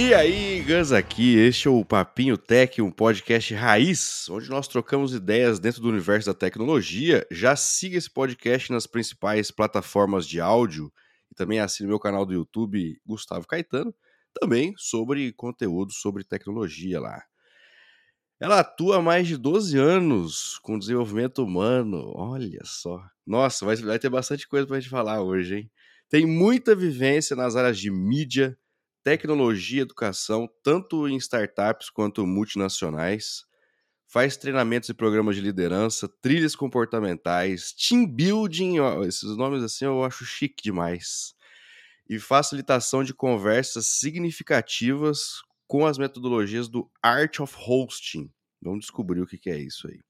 [0.00, 5.12] E aí, Gans aqui, este é o Papinho Tech, um podcast raiz, onde nós trocamos
[5.12, 7.26] ideias dentro do universo da tecnologia.
[7.32, 10.92] Já siga esse podcast nas principais plataformas de áudio
[11.32, 13.92] e também assine meu canal do YouTube, Gustavo Caetano,
[14.32, 17.20] também sobre conteúdo sobre tecnologia lá.
[18.38, 23.02] Ela atua há mais de 12 anos com desenvolvimento humano, olha só.
[23.26, 25.70] Nossa, vai, vai ter bastante coisa pra gente falar hoje, hein?
[26.08, 28.56] Tem muita vivência nas áreas de mídia,
[29.08, 33.46] tecnologia e educação, tanto em startups quanto multinacionais.
[34.06, 40.04] Faz treinamentos e programas de liderança, trilhas comportamentais, team building, ó, esses nomes assim eu
[40.04, 41.34] acho chique demais.
[42.06, 48.30] E facilitação de conversas significativas com as metodologias do Art of Hosting.
[48.60, 50.00] Vamos descobrir o que, que é isso aí.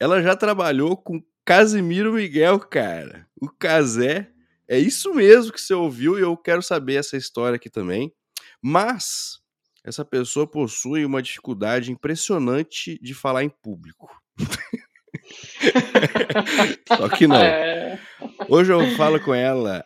[0.00, 3.28] Ela já trabalhou com Casimiro Miguel, cara.
[3.38, 4.32] O Casé
[4.68, 8.12] é isso mesmo que você ouviu e eu quero saber essa história aqui também.
[8.62, 9.38] Mas
[9.84, 14.10] essa pessoa possui uma dificuldade impressionante de falar em público.
[16.86, 17.36] Só que não.
[17.36, 17.98] É.
[18.48, 19.84] Hoje eu falo com ela,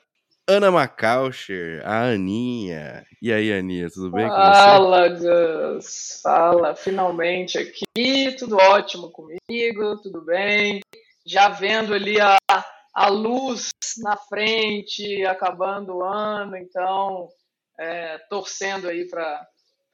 [0.49, 3.05] Ana Macalcher, a Aninha.
[3.21, 4.41] E aí, Aninha, tudo bem com você?
[4.41, 6.21] Fala, Gus.
[6.23, 10.81] Fala, finalmente aqui, tudo ótimo comigo, tudo bem.
[11.25, 12.37] Já vendo ali a
[12.93, 17.29] a luz na frente, acabando o ano, então
[17.79, 19.47] é, torcendo aí para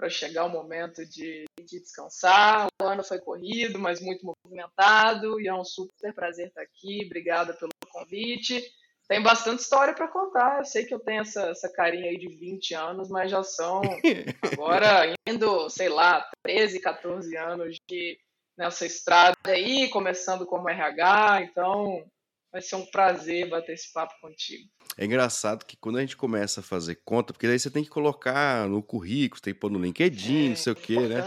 [0.08, 2.66] chegar o momento de, de, descansar.
[2.80, 7.04] O ano foi corrido, mas muito movimentado, e é um super prazer estar aqui.
[7.06, 8.62] Obrigada pelo convite.
[9.08, 10.58] Tem bastante história para contar.
[10.58, 13.80] Eu sei que eu tenho essa, essa carinha aí de 20 anos, mas já são
[14.52, 18.19] agora indo, sei lá, 13, 14 anos de
[18.56, 22.04] nessa estrada aí, começando como RH, então
[22.50, 24.64] Vai ser um prazer bater esse papo contigo.
[24.97, 27.91] É engraçado que quando a gente começa a fazer conta, porque daí você tem que
[27.91, 31.22] colocar no currículo, tem que pôr no LinkedIn, é, não sei o quê, né?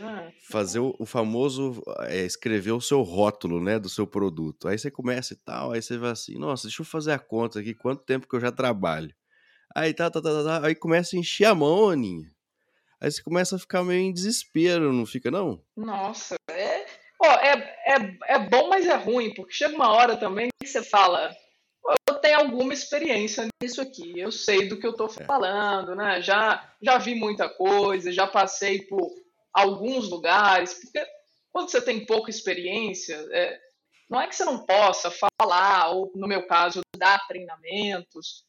[0.00, 0.32] né?
[0.48, 4.68] Fazer o, o famoso, é, escrever o seu rótulo, né, do seu produto.
[4.68, 7.60] Aí você começa e tal, aí você vai assim, nossa, deixa eu fazer a conta
[7.60, 9.14] aqui, quanto tempo que eu já trabalho.
[9.74, 12.28] Aí tá, tá, tá, tá, tá aí começa a encher a mão, Aninha.
[13.00, 15.62] Aí você começa a ficar meio em desespero, não fica, não?
[15.74, 16.69] Nossa, é,
[17.22, 17.52] Ó, é,
[17.86, 21.36] é, é bom, mas é ruim, porque chega uma hora também que você fala,
[22.08, 25.24] eu tenho alguma experiência nisso aqui, eu sei do que eu estou é.
[25.24, 26.22] falando, né?
[26.22, 29.10] Já, já vi muita coisa, já passei por
[29.52, 31.06] alguns lugares, porque
[31.52, 33.60] quando você tem pouca experiência, é,
[34.08, 38.46] não é que você não possa falar, ou no meu caso, dar treinamentos,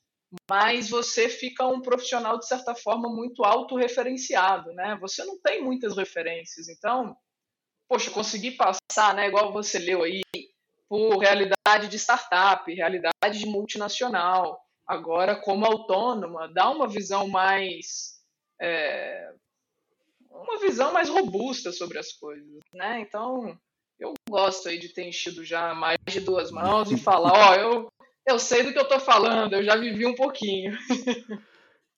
[0.50, 4.98] mas você fica um profissional, de certa forma, muito autorreferenciado, né?
[5.02, 7.18] Você não tem muitas referências, então
[7.92, 10.22] poxa, conseguir passar, né, igual você leu aí,
[10.88, 18.22] por realidade de startup, realidade de multinacional, agora como autônoma, dá uma visão mais
[18.62, 19.34] é,
[20.30, 23.02] uma visão mais robusta sobre as coisas, né?
[23.02, 23.60] Então
[24.00, 27.88] eu gosto aí de ter enchido já mais de duas mãos e falar, ó, eu
[28.26, 30.78] eu sei do que eu tô falando, eu já vivi um pouquinho.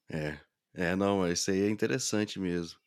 [0.10, 0.40] é,
[0.74, 2.83] é, não, isso aí é interessante mesmo.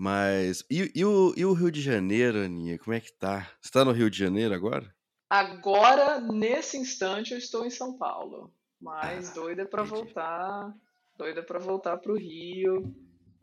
[0.00, 0.64] Mas.
[0.70, 2.78] E, e, o, e o Rio de Janeiro, Aninha?
[2.78, 3.52] Como é que tá?
[3.60, 4.90] Você tá no Rio de Janeiro agora?
[5.28, 8.50] Agora, nesse instante, eu estou em São Paulo.
[8.80, 10.74] Mas ah, doida para voltar.
[11.18, 12.94] Doida para voltar para o Rio.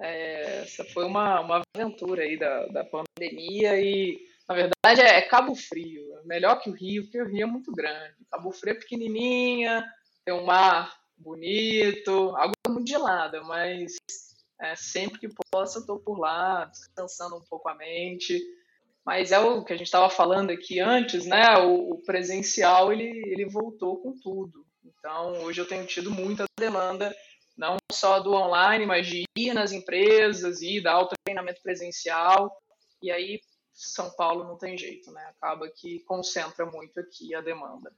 [0.02, 4.20] É, essa foi uma, uma aventura aí da, da pandemia e,
[4.50, 6.18] na verdade, é, é Cabo Frio.
[6.18, 8.16] É melhor que o Rio, porque o Rio é muito grande.
[8.32, 9.86] Cabo Frio é pequenininha,
[10.26, 13.96] tem um mar bonito, água muito gelada, mas
[14.60, 18.42] é, sempre que posso, estou por lá, descansando um pouco a mente.
[19.06, 21.58] Mas é o que a gente estava falando aqui antes, né?
[21.60, 24.66] O, o, presencial ele, ele voltou com tudo.
[24.84, 27.16] Então, hoje eu tenho tido muita demanda,
[27.56, 32.52] não só do online, mas de ir nas empresas e dar o treinamento presencial.
[33.02, 33.40] E aí,
[33.74, 35.24] São Paulo não tem jeito, né?
[35.38, 37.94] Acaba que concentra muito aqui a demanda.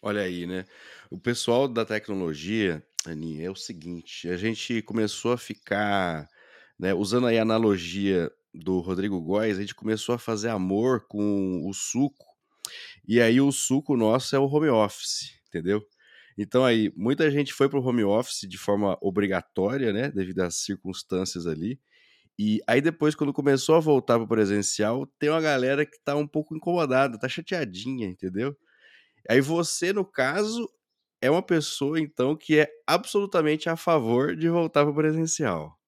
[0.00, 0.66] Olha aí, né?
[1.10, 6.28] O pessoal da tecnologia, Aninha, é o seguinte: a gente começou a ficar,
[6.78, 11.66] né, usando aí a analogia do Rodrigo Góes, a gente começou a fazer amor com
[11.66, 12.24] o suco,
[13.06, 15.82] e aí o suco nosso é o home office, entendeu?
[16.36, 20.56] Então aí, muita gente foi para o home office de forma obrigatória, né, devido às
[20.56, 21.80] circunstâncias ali.
[22.38, 26.16] E aí depois, quando começou a voltar para o presencial, tem uma galera que tá
[26.16, 28.56] um pouco incomodada, tá chateadinha, entendeu?
[29.28, 30.68] Aí você, no caso,
[31.22, 35.78] é uma pessoa, então, que é absolutamente a favor de voltar para o presencial.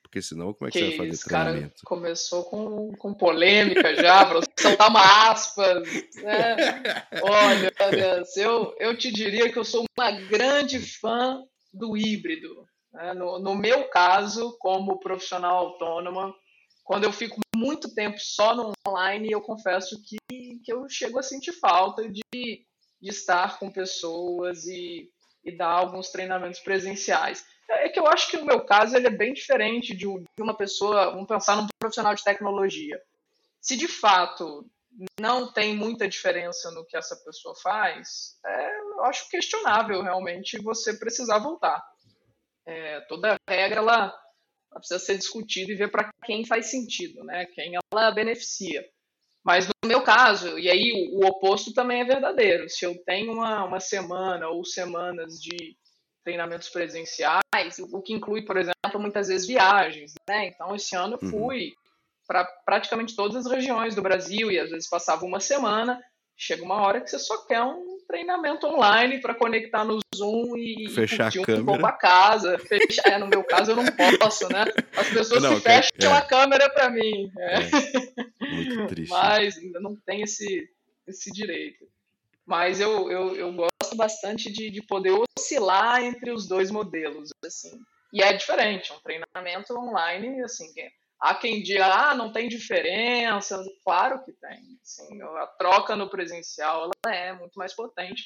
[0.00, 1.68] Porque senão, como é que, que você vai fazer isso, treinamento?
[1.68, 5.82] Cara, começou com, com polêmica já, para soltar uma aspas.
[6.22, 6.56] Né?
[7.22, 7.72] Olha,
[8.36, 11.42] eu, eu te diria que eu sou uma grande fã
[11.72, 12.64] do híbrido.
[12.92, 13.14] Né?
[13.14, 16.32] No, no meu caso, como profissional autônoma,
[16.84, 20.18] quando eu fico muito tempo só no online, eu confesso que,
[20.62, 22.66] que eu chego a sentir falta de,
[23.02, 25.10] de estar com pessoas e,
[25.44, 27.44] e dar alguns treinamentos presenciais.
[27.68, 30.06] É que eu acho que o meu caso ele é bem diferente de,
[30.38, 33.00] uma pessoa, vamos pensar num profissional de tecnologia.
[33.60, 34.64] Se de fato
[35.18, 40.94] não tem muita diferença no que essa pessoa faz, é, eu acho questionável realmente você
[40.94, 41.82] precisar voltar.
[42.64, 44.14] É, toda regra ela,
[44.70, 47.46] ela, precisa ser discutida e ver para quem faz sentido, né?
[47.46, 48.84] quem ela beneficia.
[49.44, 53.32] Mas no meu caso, e aí o, o, oposto também é verdadeiro, se eu tenho
[53.32, 55.76] uma, uma semana ou semanas de
[56.24, 57.42] treinamentos presenciais,
[57.90, 60.14] o que inclui, por exemplo, muitas vezes viagens.
[60.28, 60.46] Né?
[60.46, 61.30] Então, esse ano eu uhum.
[61.30, 61.72] fui uhum.
[62.26, 66.00] para praticamente todas as regiões do Brasil e às vezes passava uma semana.
[66.36, 70.86] Chega uma hora que você só quer um treinamento online para conectar no Zoom e
[70.90, 71.78] fechar a câmera.
[71.78, 72.58] para casa.
[72.58, 73.84] Fechar, é, no meu caso eu não
[74.20, 74.64] posso, né?
[74.94, 76.18] As pessoas não, que fecham é.
[76.18, 77.32] a câmera para mim.
[77.38, 77.54] É.
[77.54, 78.54] É.
[78.54, 79.10] Muito triste.
[79.10, 80.68] Mas ainda não tem esse,
[81.06, 81.88] esse direito.
[82.44, 87.80] Mas eu, eu, eu gosto bastante de, de poder oscilar entre os dois modelos, assim.
[88.12, 90.70] E é diferente, um treinamento online, assim,
[91.22, 93.64] há quem diga, ah, não tem diferença.
[93.84, 94.78] Claro que tem.
[94.82, 98.24] Assim, a troca no presencial ela é muito mais potente.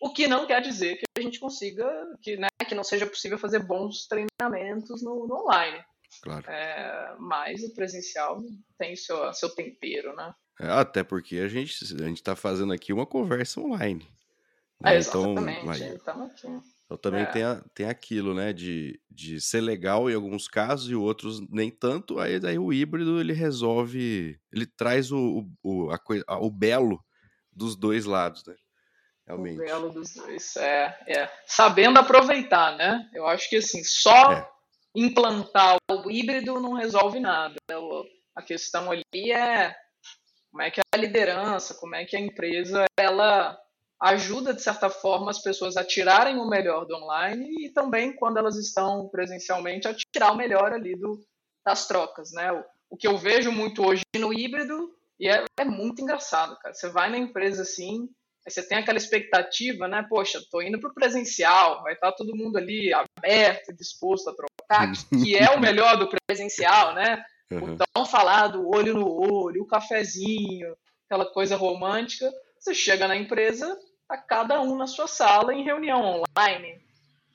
[0.00, 1.86] O que não quer dizer que a gente consiga,
[2.22, 5.84] que, né, que não seja possível fazer bons treinamentos no, no online.
[6.22, 6.50] Claro.
[6.50, 8.40] É, mas o presencial
[8.78, 10.32] tem seu, seu tempero, né?
[10.60, 14.08] É, até porque a gente a está fazendo aqui uma conversa online.
[14.80, 14.94] Né?
[14.94, 15.60] É, exatamente.
[15.60, 16.77] Então, aí, aqui.
[16.88, 17.26] Então também é.
[17.26, 21.70] tem, a, tem aquilo, né, de, de ser legal em alguns casos e outros nem
[21.70, 22.18] tanto.
[22.18, 26.98] Aí, aí o híbrido ele resolve, ele traz o, o, a, a, o belo
[27.52, 28.54] dos dois lados, né?
[29.26, 29.60] Realmente.
[29.60, 31.30] O belo dos dois, é, é.
[31.46, 33.06] Sabendo aproveitar, né?
[33.12, 34.48] Eu acho que assim, só é.
[34.94, 37.56] implantar o híbrido não resolve nada.
[38.34, 39.76] A questão ali é
[40.50, 43.58] como é que a liderança, como é que a empresa ela
[44.00, 48.38] ajuda de certa forma as pessoas a tirarem o melhor do online e também quando
[48.38, 51.20] elas estão presencialmente a tirar o melhor ali do,
[51.64, 52.52] das trocas, né?
[52.52, 56.74] O, o que eu vejo muito hoje no híbrido e é, é muito engraçado, cara.
[56.74, 58.08] Você vai na empresa assim,
[58.46, 60.06] você tem aquela expectativa, né?
[60.08, 64.92] Poxa, tô indo pro presencial, vai estar tá todo mundo ali aberto, disposto a trocar,
[65.22, 67.22] que é o melhor do presencial, né?
[67.50, 67.74] Uhum.
[67.74, 70.74] O tão falado olho no olho, o cafezinho,
[71.06, 72.30] aquela coisa romântica.
[72.58, 73.76] Você chega na empresa,
[74.08, 76.80] tá cada um na sua sala em reunião online.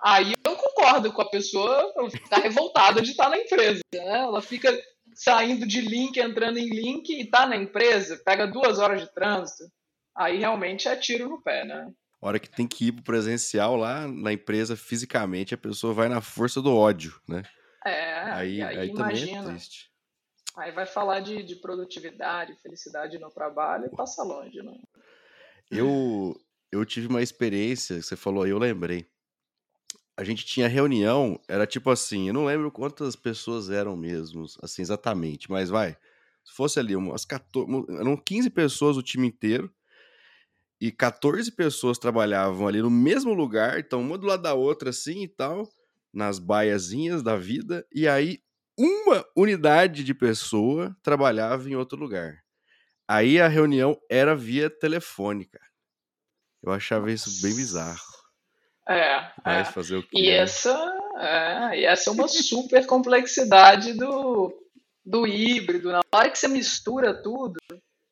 [0.02, 1.94] Aí eu concordo com a pessoa,
[2.30, 4.20] tá revoltada de estar na empresa, né?
[4.20, 4.78] Ela fica
[5.16, 9.72] saindo de link, entrando em link e tá na empresa, pega duas horas de trânsito.
[10.16, 11.88] Aí realmente é tiro no pé, né?
[12.24, 16.22] hora que tem que ir pro presencial lá na empresa fisicamente, a pessoa vai na
[16.22, 17.44] força do ódio, né?
[17.86, 19.92] É, aí, aí, aí também é triste.
[20.56, 24.74] Aí vai falar de, de produtividade, felicidade no trabalho e passa longe, né?
[25.70, 26.40] Eu,
[26.74, 29.06] eu tive uma experiência, você falou aí, eu lembrei.
[30.18, 34.82] A gente tinha reunião, era tipo assim, eu não lembro quantas pessoas eram mesmo, assim,
[34.82, 35.98] exatamente, mas vai.
[36.44, 39.74] Se fosse ali umas 14, eram 15 pessoas o time inteiro,
[40.80, 45.24] e 14 pessoas trabalhavam ali no mesmo lugar, então uma do lado da outra, assim
[45.24, 45.68] e tal,
[46.14, 48.40] nas baiazinhas da vida, e aí
[48.78, 52.44] uma unidade de pessoa trabalhava em outro lugar.
[53.08, 55.60] Aí a reunião era via telefônica.
[56.64, 58.00] Eu achava isso bem bizarro.
[58.88, 59.32] É.
[59.44, 59.72] Mas é.
[59.72, 60.10] fazer o quê?
[60.14, 60.74] E essa,
[61.18, 64.54] é, e essa é uma super complexidade do,
[65.06, 65.92] do híbrido.
[65.92, 67.58] Na hora que você mistura tudo,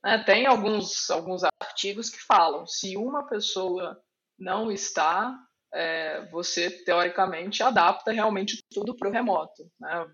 [0.03, 3.97] né, tem alguns, alguns artigos que falam: se uma pessoa
[4.37, 5.37] não está,
[5.73, 9.69] é, você teoricamente adapta realmente tudo para o remoto.
[9.79, 10.05] Né?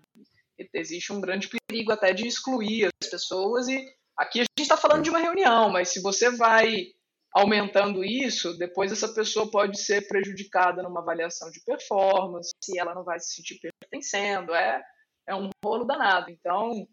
[0.74, 3.68] existe um grande perigo até de excluir as pessoas.
[3.68, 3.84] E
[4.16, 6.86] aqui a gente está falando de uma reunião, mas se você vai
[7.38, 13.04] aumentando isso, depois essa pessoa pode ser prejudicada numa avaliação de performance, se ela não
[13.04, 14.54] vai se sentir pertencendo.
[14.54, 14.82] É,
[15.26, 16.30] é um rolo danado.
[16.30, 16.86] Então,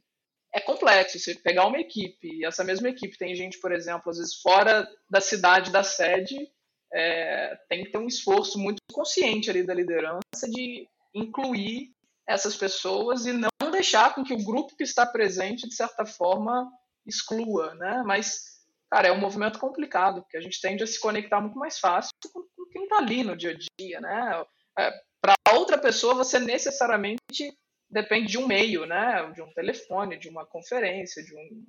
[0.54, 1.20] é complexo.
[1.20, 4.88] Você pegar uma equipe, e essa mesma equipe tem gente, por exemplo, às vezes fora
[5.10, 6.36] da cidade da sede,
[6.94, 11.94] é, tem que ter um esforço muito consciente ali da liderança de incluir
[12.28, 16.70] essas pessoas e não deixar com que o grupo que está presente, de certa forma,
[17.06, 18.04] exclua, né?
[18.06, 18.55] Mas,
[18.96, 22.12] cara, é um movimento complicado, porque a gente tende a se conectar muito mais fácil
[22.32, 24.46] com, quem está ali no dia a dia, né?
[24.80, 27.54] É, Para outra pessoa, você necessariamente
[27.90, 29.30] depende de um meio, né?
[29.34, 31.66] De um telefone, de uma conferência, de um,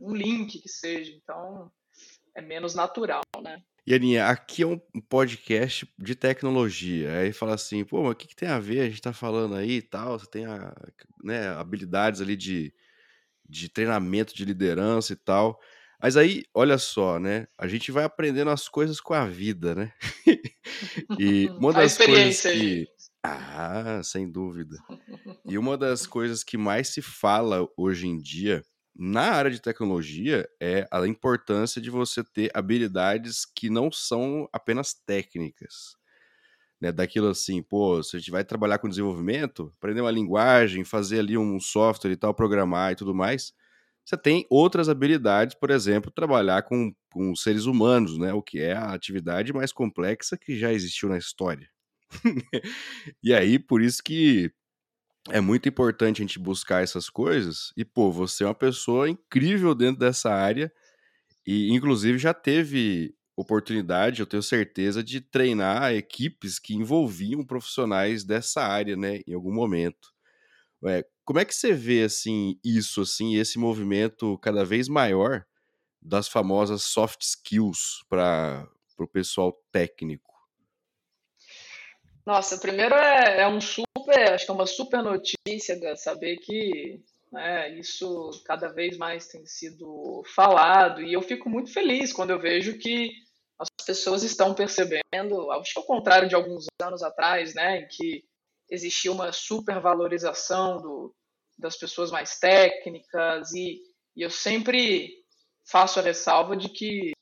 [0.00, 1.12] um link que seja.
[1.12, 1.70] Então,
[2.34, 3.62] é menos natural, né?
[3.86, 7.18] E Aninha, aqui é um podcast de tecnologia.
[7.18, 8.80] Aí fala assim, pô, mas o que, que tem a ver?
[8.80, 10.74] A gente tá falando aí e tal, você tem a,
[11.22, 12.74] né, habilidades ali de,
[13.48, 15.60] de treinamento de liderança e tal.
[16.02, 17.46] Mas aí, olha só, né?
[17.58, 19.92] A gente vai aprendendo as coisas com a vida, né?
[21.18, 22.86] e uma das coisas que.
[23.22, 24.76] Ah, sem dúvida.
[25.46, 28.64] E uma das coisas que mais se fala hoje em dia
[28.96, 34.94] na área de tecnologia é a importância de você ter habilidades que não são apenas
[34.94, 35.96] técnicas.
[36.80, 36.92] Né?
[36.92, 41.36] Daquilo assim, pô, se a gente vai trabalhar com desenvolvimento, aprender uma linguagem, fazer ali
[41.36, 43.52] um software e tal, programar e tudo mais,
[44.04, 48.32] você tem outras habilidades, por exemplo, trabalhar com, com seres humanos, né?
[48.34, 51.68] O que é a atividade mais complexa que já existiu na história.
[53.22, 54.52] e aí, por isso que
[55.30, 57.72] é muito importante a gente buscar essas coisas.
[57.76, 60.72] E, pô, você é uma pessoa incrível dentro dessa área.
[61.46, 68.62] E, inclusive, já teve oportunidade, eu tenho certeza, de treinar equipes que envolviam profissionais dessa
[68.62, 70.12] área, né, em algum momento.
[70.86, 75.44] É, como é que você vê assim isso, assim, esse movimento cada vez maior
[76.00, 80.34] das famosas soft skills para o pessoal técnico?
[82.26, 87.02] Nossa, primeiro é, é, um super, acho que é uma super notícia saber que
[87.32, 92.38] né, isso cada vez mais tem sido falado e eu fico muito feliz quando eu
[92.38, 93.12] vejo que
[93.58, 98.24] as pessoas estão percebendo, acho que ao contrário de alguns anos atrás, né, em que
[98.70, 101.14] existia uma supervalorização do,
[101.58, 103.80] das pessoas mais técnicas e,
[104.16, 105.10] e eu sempre
[105.66, 107.12] faço a ressalva de que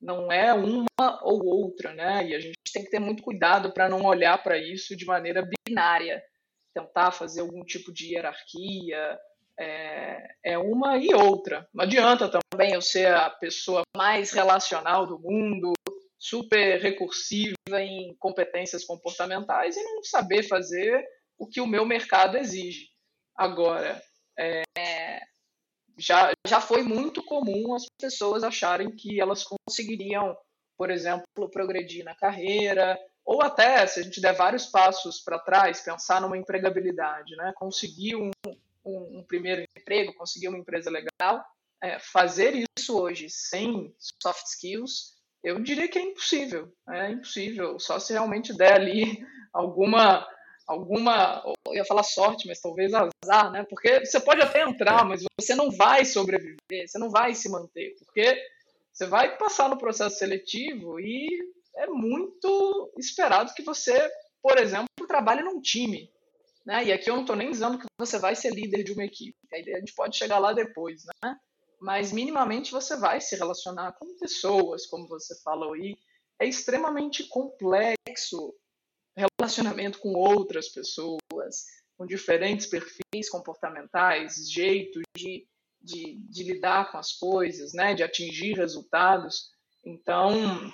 [0.00, 2.26] não é uma ou outra, né?
[2.26, 5.48] E a gente tem que ter muito cuidado para não olhar para isso de maneira
[5.66, 6.22] binária,
[6.74, 9.18] tentar fazer algum tipo de hierarquia.
[9.58, 11.66] É, é, uma e outra.
[11.72, 15.72] Não adianta também eu ser a pessoa mais relacional do mundo,
[16.24, 21.04] super recursiva em competências comportamentais e não saber fazer
[21.36, 22.88] o que o meu mercado exige.
[23.36, 24.02] Agora,
[24.38, 24.62] é,
[25.98, 30.34] já, já foi muito comum as pessoas acharem que elas conseguiriam,
[30.78, 35.82] por exemplo, progredir na carreira, ou até, se a gente der vários passos para trás,
[35.82, 37.52] pensar numa empregabilidade, né?
[37.56, 38.30] conseguir um,
[38.82, 41.44] um, um primeiro emprego, conseguir uma empresa legal,
[41.82, 45.13] é, fazer isso hoje sem soft skills
[45.44, 46.72] eu diria que é impossível.
[46.88, 47.78] É impossível.
[47.78, 50.26] Só se realmente der ali alguma
[50.66, 53.66] alguma, eu ia falar sorte, mas talvez azar, né?
[53.68, 57.94] Porque você pode até entrar, mas você não vai sobreviver, você não vai se manter,
[57.98, 58.34] porque
[58.92, 61.28] você vai passar no processo seletivo e
[61.76, 64.10] é muito esperado que você,
[64.42, 66.10] por exemplo, trabalhe num time.
[66.64, 66.84] Né?
[66.84, 69.36] E aqui eu não estou nem dizendo que você vai ser líder de uma equipe,
[69.52, 71.36] a gente pode chegar lá depois, né?
[71.84, 75.94] Mas minimamente você vai se relacionar com pessoas, como você falou aí.
[76.40, 78.54] É extremamente complexo
[79.14, 81.66] relacionamento com outras pessoas,
[81.98, 85.46] com diferentes perfis comportamentais, jeitos de,
[85.78, 89.50] de, de lidar com as coisas, né, de atingir resultados.
[89.84, 90.72] Então,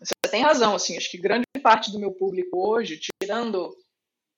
[0.00, 3.72] você tem razão, assim, acho que grande parte do meu público hoje, tirando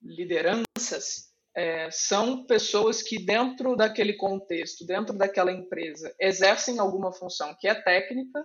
[0.03, 7.69] lideranças, é, são pessoas que, dentro daquele contexto, dentro daquela empresa, exercem alguma função que
[7.69, 8.45] é técnica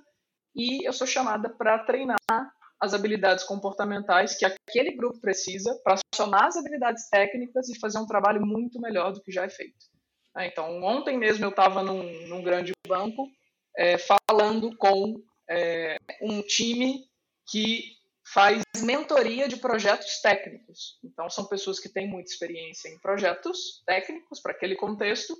[0.56, 2.18] e eu sou chamada para treinar
[2.80, 8.06] as habilidades comportamentais que aquele grupo precisa para somar as habilidades técnicas e fazer um
[8.06, 9.86] trabalho muito melhor do que já é feito.
[10.38, 13.28] É, então, ontem mesmo eu estava num, num, grande banco
[13.76, 17.04] é, falando com é, um time
[17.50, 17.99] que
[18.34, 21.00] faz mentoria de projetos técnicos.
[21.04, 25.36] Então, são pessoas que têm muita experiência em projetos técnicos para aquele contexto,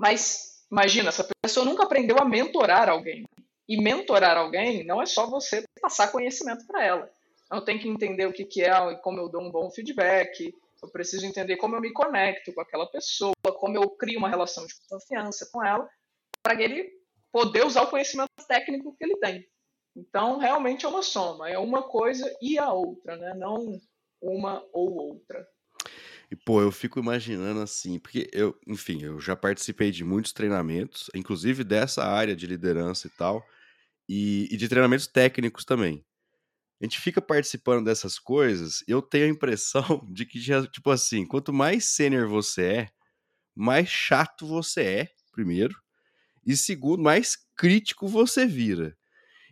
[0.00, 3.24] mas imagina, essa pessoa nunca aprendeu a mentorar alguém.
[3.68, 7.10] E mentorar alguém não é só você passar conhecimento para ela.
[7.50, 10.54] Eu tenho que entender o que, que é e como eu dou um bom feedback.
[10.82, 14.66] Eu preciso entender como eu me conecto com aquela pessoa, como eu crio uma relação
[14.66, 15.88] de confiança com ela,
[16.42, 16.90] para ele
[17.30, 19.46] poder usar o conhecimento técnico que ele tem.
[19.94, 23.34] Então, realmente é uma soma, é uma coisa e a outra, né?
[23.34, 23.78] Não
[24.20, 25.46] uma ou outra.
[26.30, 31.10] E, pô, eu fico imaginando assim, porque eu, enfim, eu já participei de muitos treinamentos,
[31.14, 33.44] inclusive dessa área de liderança e tal,
[34.08, 36.02] e, e de treinamentos técnicos também.
[36.80, 41.26] A gente fica participando dessas coisas, eu tenho a impressão de que, já, tipo assim,
[41.26, 42.88] quanto mais sênior você é,
[43.54, 45.76] mais chato você é, primeiro,
[46.46, 48.96] e segundo, mais crítico você vira.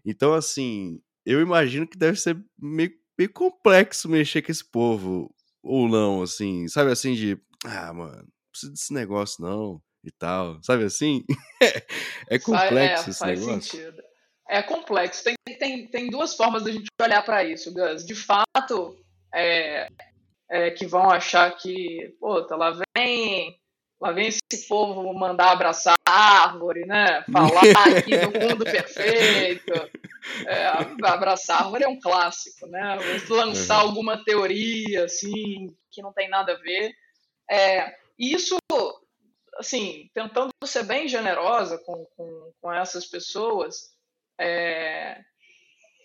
[0.05, 5.89] Então, assim, eu imagino que deve ser meio, meio complexo mexer com esse povo, ou
[5.89, 10.85] não, assim, sabe assim, de, ah, mano, não precisa desse negócio não, e tal, sabe
[10.85, 11.25] assim?
[12.29, 13.63] é complexo é, esse negócio.
[13.63, 14.03] Sentido.
[14.49, 18.05] É complexo, tem, tem, tem duas formas da gente olhar para isso, Gus.
[18.05, 18.99] De fato,
[19.33, 19.89] é,
[20.51, 23.60] é, que vão achar que, pô, tá lá vem,
[24.01, 27.23] lá vem esse povo mandar abraçar a árvore, né?
[27.31, 27.61] Falar
[27.99, 29.73] aqui do mundo perfeito.
[30.47, 30.67] É,
[31.05, 32.99] abraçar árvore é um clássico, né?
[33.29, 33.89] Lançar uhum.
[33.89, 36.93] alguma teoria, assim, que não tem nada a ver.
[37.51, 38.57] É, isso,
[39.59, 43.93] assim, tentando ser bem generosa com, com, com essas pessoas,
[44.41, 45.21] é,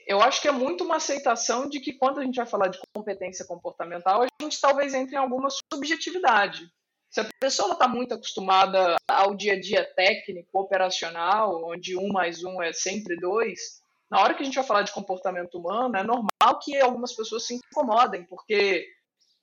[0.06, 2.80] eu acho que é muito uma aceitação de que quando a gente vai falar de
[2.94, 6.70] competência comportamental, a gente talvez entre em alguma subjetividade.
[7.10, 12.44] Se a pessoa está muito acostumada ao dia a dia técnico, operacional, onde um mais
[12.44, 16.04] um é sempre dois, na hora que a gente vai falar de comportamento humano, é
[16.04, 18.86] normal que algumas pessoas se incomodem, porque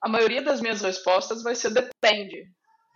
[0.01, 2.45] a maioria das minhas respostas vai ser depende.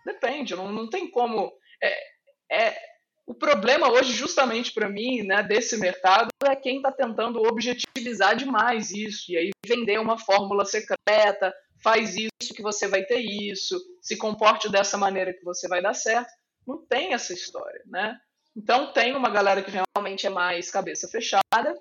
[0.05, 1.51] Depende, não, não tem como.
[1.81, 2.77] É, é,
[3.25, 8.91] o problema hoje, justamente para mim, né, desse mercado, é quem está tentando objetivizar demais
[8.91, 11.53] isso, e aí vender uma fórmula secreta,
[11.83, 15.93] faz isso que você vai ter isso, se comporte dessa maneira que você vai dar
[15.93, 16.31] certo.
[16.65, 18.17] Não tem essa história, né?
[18.55, 21.79] Então tem uma galera que realmente é mais cabeça fechada,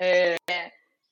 [0.00, 0.36] é,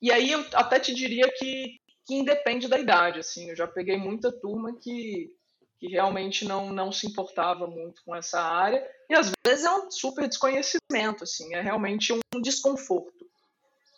[0.01, 3.97] e aí eu até te diria que, que independe da idade, assim, eu já peguei
[3.97, 5.31] muita turma que
[5.79, 9.91] que realmente não, não se importava muito com essa área, e às vezes é um
[9.91, 13.16] super desconhecimento, assim, é realmente um desconforto.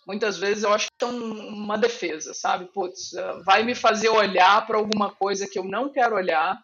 [0.10, 2.66] Muitas vezes eu acho que é um, uma defesa, sabe?
[2.74, 6.60] Putz, eh, vai me fazer olhar para alguma coisa que eu não quero olhar,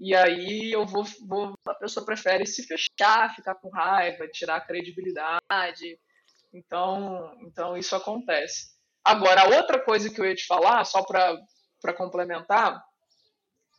[0.00, 4.60] e aí eu vou, vou, a pessoa prefere se fechar, ficar com raiva, tirar a
[4.62, 5.98] credibilidade.
[6.54, 8.68] Então, então isso acontece.
[9.04, 12.82] Agora, a outra coisa que eu ia te falar, só para complementar,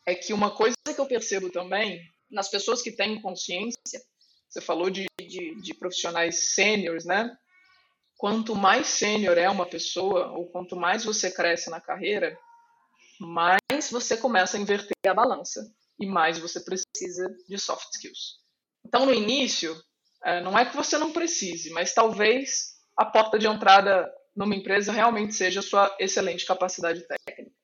[0.06, 4.00] é que uma coisa que eu percebo também nas pessoas que têm consciência,
[4.48, 7.36] você falou de, de, de profissionais sêniores, né?
[8.18, 12.36] Quanto mais sênior é uma pessoa, ou quanto mais você cresce na carreira,
[13.20, 18.40] mais você começa a inverter a balança e mais você precisa de soft skills.
[18.84, 19.80] Então, no início,
[20.24, 24.90] é, não é que você não precise, mas talvez a porta de entrada numa empresa
[24.90, 27.54] realmente seja a sua excelente capacidade técnica.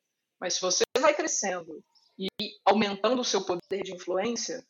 [0.40, 1.82] Mas se você vai crescendo
[2.16, 2.28] e
[2.64, 4.64] aumentando o seu poder de influência,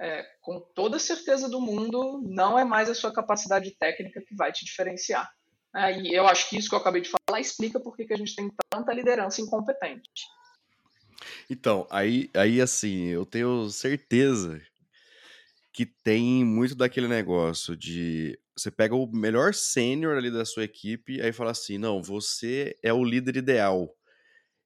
[0.00, 4.52] é, com toda certeza do mundo, não é mais a sua capacidade técnica que vai
[4.52, 5.30] te diferenciar.
[5.74, 8.16] É, e eu acho que isso que eu acabei de falar explica por que a
[8.16, 10.08] gente tem tanta liderança incompetente.
[11.48, 14.60] Então, aí, aí assim, eu tenho certeza
[15.72, 21.20] que tem muito daquele negócio de você pega o melhor sênior ali da sua equipe,
[21.20, 23.92] aí fala assim: não, você é o líder ideal.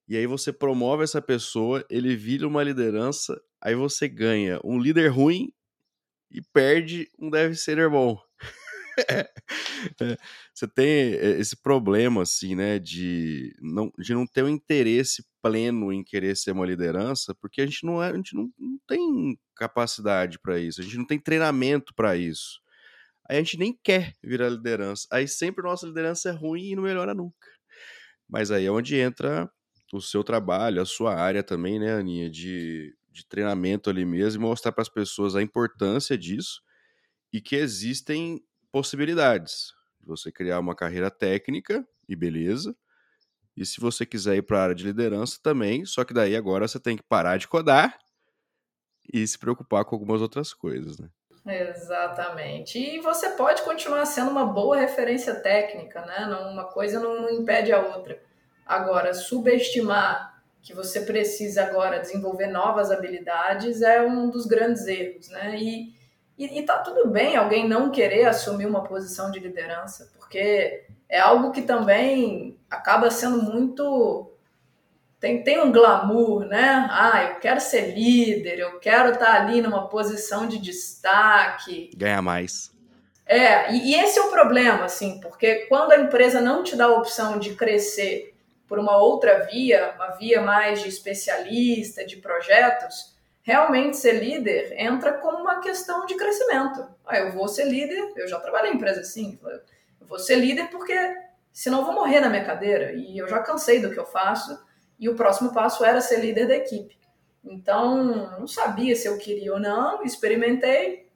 [0.06, 5.08] E aí você promove essa pessoa, ele vira uma liderança, aí você ganha um líder
[5.08, 5.52] ruim
[6.30, 8.18] e perde um deve ser bom.
[10.52, 16.02] você tem esse problema, assim, né, de não, de não ter um interesse pleno em
[16.02, 20.38] querer ser uma liderança, porque a gente não, é, a gente não, não tem capacidade
[20.38, 22.60] para isso, a gente não tem treinamento para isso.
[23.28, 25.06] Aí a gente nem quer virar liderança.
[25.12, 27.46] Aí sempre nossa liderança é ruim e não melhora nunca.
[28.28, 29.50] Mas aí é onde entra
[29.92, 34.48] o seu trabalho, a sua área também, né, Aninha, de, de treinamento ali mesmo, e
[34.48, 36.62] mostrar para as pessoas a importância disso
[37.32, 42.74] e que existem possibilidades de você criar uma carreira técnica e beleza.
[43.56, 46.68] E se você quiser ir para a área de liderança também, só que daí agora
[46.68, 47.98] você tem que parar de codar
[49.12, 51.08] e se preocupar com algumas outras coisas, né?
[51.44, 52.78] Exatamente.
[52.78, 56.26] E você pode continuar sendo uma boa referência técnica, né?
[56.52, 58.22] Uma coisa não impede a outra.
[58.66, 65.56] Agora, subestimar que você precisa agora desenvolver novas habilidades é um dos grandes erros, né?
[65.56, 65.94] E,
[66.36, 71.18] e, e tá tudo bem alguém não querer assumir uma posição de liderança, porque é
[71.18, 74.32] algo que também acaba sendo muito
[75.20, 76.86] tem, tem um glamour, né?
[76.90, 81.90] Ah, eu quero ser líder, eu quero estar tá ali numa posição de destaque.
[81.96, 82.70] Ganhar mais.
[83.26, 86.86] É, e, e, esse é o problema, assim, porque quando a empresa não te dá
[86.86, 88.34] a opção de crescer
[88.68, 95.14] por uma outra via, uma via mais de especialista, de projetos, realmente ser líder entra
[95.14, 96.86] como uma questão de crescimento.
[97.06, 99.38] Ah, eu vou ser líder, eu já trabalhei em empresa assim,
[99.98, 100.94] eu vou ser líder porque
[101.50, 104.62] senão eu vou morrer na minha cadeira e eu já cansei do que eu faço
[104.98, 106.98] e o próximo passo era ser líder da equipe.
[107.42, 111.08] Então, não sabia se eu queria ou não, experimentei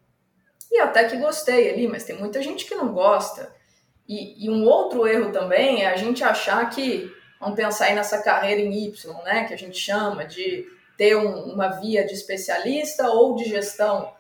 [0.71, 3.55] e até que gostei ali, mas tem muita gente que não gosta.
[4.09, 8.23] E, e um outro erro também é a gente achar que vamos pensar aí nessa
[8.23, 10.65] carreira em Y, né, que a gente chama de
[10.97, 14.15] ter um, uma via de especialista ou de gestão.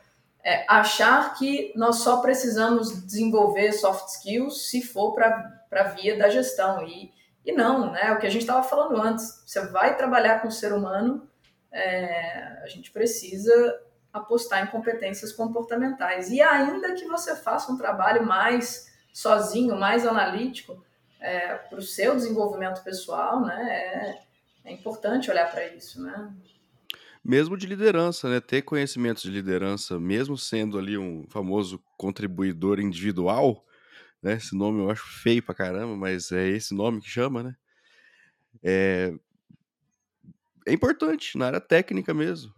[0.44, 6.28] é, achar que nós só precisamos desenvolver soft skills se for para a via da
[6.28, 6.82] gestão.
[6.86, 7.12] E,
[7.44, 8.12] e não, né?
[8.12, 11.28] O que a gente estava falando antes, você vai trabalhar com o ser humano,
[11.70, 13.80] é, a gente precisa
[14.12, 16.28] apostar em competências comportamentais.
[16.30, 20.84] E ainda que você faça um trabalho mais sozinho, mais analítico,
[21.22, 24.24] é, para o seu desenvolvimento pessoal, né?
[24.64, 26.34] É, é importante olhar para isso, né?
[27.24, 28.40] Mesmo de liderança, né?
[28.40, 33.64] Ter conhecimentos de liderança, mesmo sendo ali um famoso contribuidor individual,
[34.22, 34.34] né?
[34.34, 37.56] Esse nome eu acho feio pra caramba, mas é esse nome que chama, né?
[38.62, 39.12] É,
[40.66, 42.52] é importante na área técnica mesmo.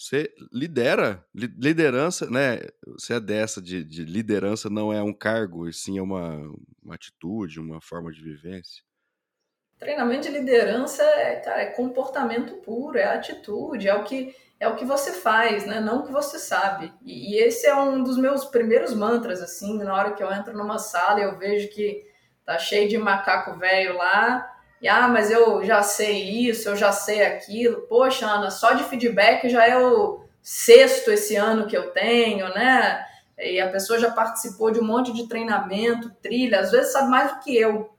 [0.00, 2.58] Você lidera, liderança, né?
[2.86, 6.40] Você é dessa de, de liderança, não é um cargo, e sim é uma,
[6.82, 8.82] uma atitude, uma forma de vivência.
[9.78, 14.76] Treinamento de liderança é, cara, é comportamento puro, é atitude, é o que é o
[14.76, 15.80] que você faz, né?
[15.80, 16.90] Não o que você sabe.
[17.02, 20.56] E, e esse é um dos meus primeiros mantras, assim, na hora que eu entro
[20.56, 22.06] numa sala e eu vejo que
[22.42, 26.90] tá cheio de macaco velho lá, e ah, mas eu já sei isso, eu já
[26.92, 27.82] sei aquilo.
[27.82, 33.04] Poxa, Ana, só de feedback já é o sexto esse ano que eu tenho, né?
[33.38, 37.32] E a pessoa já participou de um monte de treinamento, trilha, às vezes sabe mais
[37.32, 37.94] do que eu.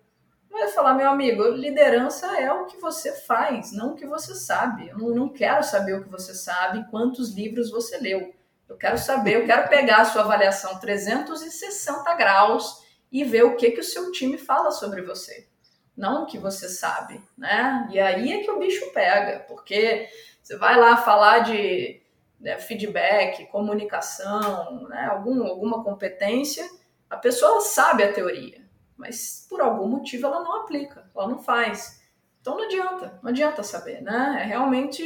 [0.52, 4.90] Mas falar, meu amigo, liderança é o que você faz, não o que você sabe.
[4.90, 8.34] Eu não quero saber o que você sabe, quantos livros você leu.
[8.68, 13.72] Eu quero saber, eu quero pegar a sua avaliação 360 graus e ver o que,
[13.72, 15.48] que o seu time fala sobre você,
[15.96, 17.88] não o que você sabe, né?
[17.92, 20.08] E aí é que o bicho pega, porque
[20.42, 22.02] você vai lá falar de
[22.40, 26.68] né, feedback, comunicação, né, algum, alguma competência,
[27.10, 28.66] a pessoa sabe a teoria,
[28.98, 32.02] mas por algum motivo ela não aplica, ela não faz.
[32.40, 34.40] Então não adianta, não adianta saber, né?
[34.42, 35.04] É realmente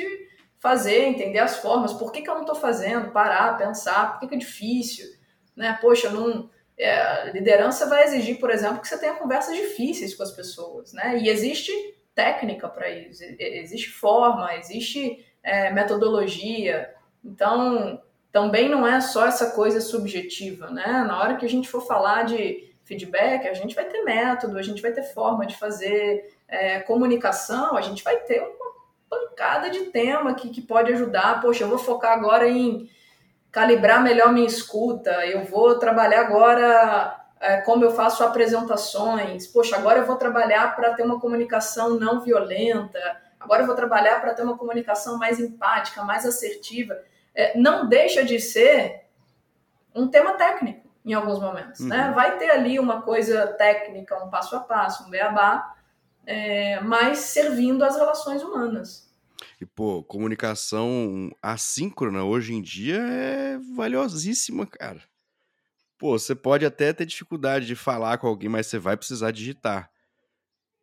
[0.60, 4.28] fazer, entender as formas, por que, que eu não estou fazendo, parar, pensar, por que,
[4.30, 5.08] que é difícil,
[5.56, 5.78] né?
[5.82, 6.50] Poxa, não.
[6.78, 11.18] É, liderança vai exigir, por exemplo, que você tenha conversas difíceis com as pessoas, né?
[11.18, 11.72] E existe
[12.14, 16.94] técnica para isso, existe forma, existe é, metodologia.
[17.24, 21.06] Então, também não é só essa coisa subjetiva, né?
[21.08, 24.62] Na hora que a gente for falar de feedback, a gente vai ter método, a
[24.62, 28.74] gente vai ter forma de fazer é, comunicação, a gente vai ter uma
[29.10, 31.42] pancada de tema que, que pode ajudar.
[31.42, 32.90] Poxa, eu vou focar agora em
[33.56, 40.00] calibrar melhor minha escuta, eu vou trabalhar agora é, como eu faço apresentações, poxa, agora
[40.00, 43.00] eu vou trabalhar para ter uma comunicação não violenta,
[43.40, 47.00] agora eu vou trabalhar para ter uma comunicação mais empática, mais assertiva.
[47.34, 49.06] É, não deixa de ser
[49.96, 51.96] um tema técnico em alguns momentos, né?
[51.96, 52.08] uhum.
[52.08, 52.12] né?
[52.14, 55.74] Vai ter ali uma coisa técnica, um passo a passo, um beabá,
[56.28, 59.05] é, mas servindo às relações humanas.
[59.66, 65.02] E, pô, comunicação assíncrona hoje em dia é valiosíssima, cara.
[65.98, 69.90] Pô, você pode até ter dificuldade de falar com alguém, mas você vai precisar digitar.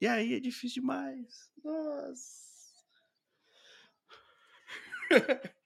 [0.00, 1.48] E aí é difícil demais.
[1.64, 2.42] Nossa.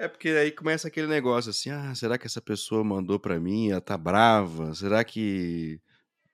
[0.00, 3.70] É porque aí começa aquele negócio assim, ah, será que essa pessoa mandou para mim,
[3.70, 4.72] ela tá brava?
[4.72, 5.80] Será que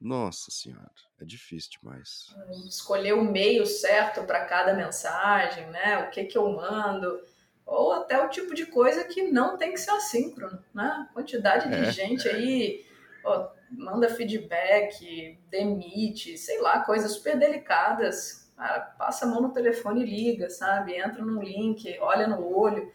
[0.04, 0.90] nossa senhora,
[1.20, 2.34] é difícil demais.
[2.68, 6.04] Escolher o meio certo para cada mensagem, né?
[6.04, 7.20] O que que eu mando,
[7.64, 11.08] ou até o tipo de coisa que não tem que ser assíncrono, né?
[11.12, 12.32] Quantidade de é, gente é.
[12.32, 12.86] aí
[13.24, 18.52] ó, manda feedback, demite, sei lá, coisas super delicadas.
[18.56, 20.94] Cara, passa a mão no telefone e liga, sabe?
[20.94, 22.92] Entra num link, olha no olho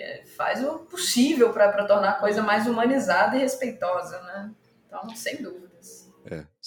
[0.00, 4.50] é, faz o possível para tornar a coisa mais humanizada e respeitosa, né?
[4.86, 5.71] Então, sem dúvidas.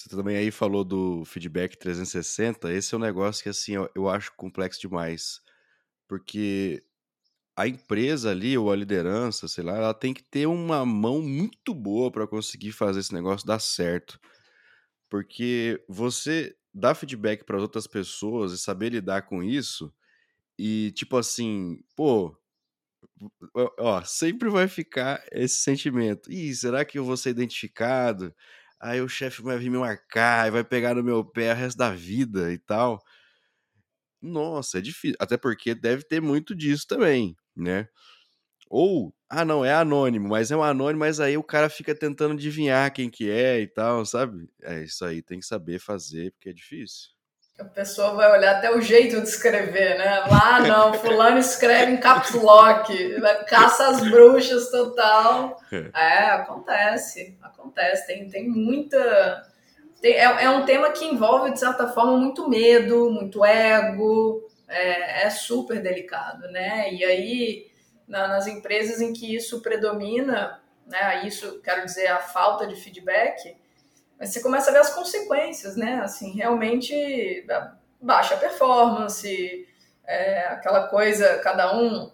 [0.08, 4.32] Você também aí falou do feedback 360, esse é um negócio que assim eu, acho
[4.36, 5.40] complexo demais,
[6.08, 6.84] porque
[7.56, 11.74] a empresa ali ou a liderança, sei lá, ela tem que ter uma mão muito
[11.74, 14.20] boa para conseguir fazer esse negócio dar certo.
[15.10, 19.92] Porque você dar feedback para outras pessoas e saber lidar com isso
[20.58, 22.36] e tipo assim, pô,
[23.78, 26.30] ó, sempre vai ficar esse sentimento.
[26.30, 28.34] Ih, será que eu vou ser identificado?
[28.80, 31.90] Aí o chefe vai vir me marcar, vai pegar no meu pé o resto da
[31.90, 33.02] vida e tal.
[34.20, 35.16] Nossa, é difícil.
[35.20, 37.88] Até porque deve ter muito disso também, né?
[38.70, 42.34] Ou, ah, não, é anônimo, mas é um anônimo, mas aí o cara fica tentando
[42.34, 44.48] adivinhar quem que é e tal, sabe?
[44.62, 47.10] É isso aí, tem que saber fazer, porque é difícil.
[47.58, 50.24] A pessoa vai olhar até o jeito de escrever, né?
[50.30, 52.94] Lá não, fulano escreve em caps lock,
[53.46, 55.58] caça as bruxas total.
[55.72, 58.06] É, é, acontece, acontece.
[58.06, 59.46] Tem, tem muita.
[60.02, 64.46] Tem, é, é um tema que envolve, de certa forma, muito medo, muito ego.
[64.68, 66.92] É, é super delicado, né?
[66.92, 67.66] E aí
[68.06, 71.26] na, nas empresas em que isso predomina, né?
[71.26, 73.56] Isso, quero dizer, a falta de feedback,
[74.18, 76.00] mas você começa a ver as consequências, né?
[76.02, 77.46] Assim, realmente
[78.00, 79.66] baixa performance,
[80.06, 82.10] é, aquela coisa, cada um,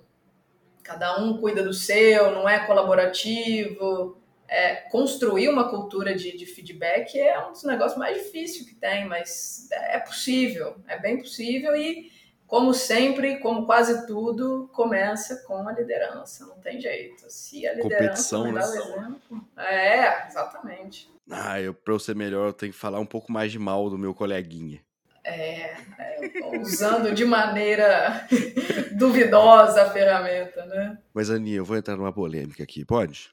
[0.82, 4.18] cada um cuida do seu, não é colaborativo.
[4.48, 9.06] É, construir uma cultura de, de feedback é um dos negócios mais difíceis que tem,
[9.06, 12.10] mas é possível, é bem possível e
[12.52, 17.24] como sempre, como quase tudo, começa com a liderança, não tem jeito.
[17.30, 18.66] Se a liderança não dá né?
[18.66, 19.48] o exemplo.
[19.56, 21.10] É, exatamente.
[21.30, 23.88] Ah, eu, pra eu ser melhor, eu tenho que falar um pouco mais de mal
[23.88, 24.82] do meu coleguinha.
[25.24, 28.28] É, é usando de maneira
[28.98, 30.98] duvidosa a ferramenta, né?
[31.14, 33.30] Mas, Aninha, eu vou entrar numa polêmica aqui, pode?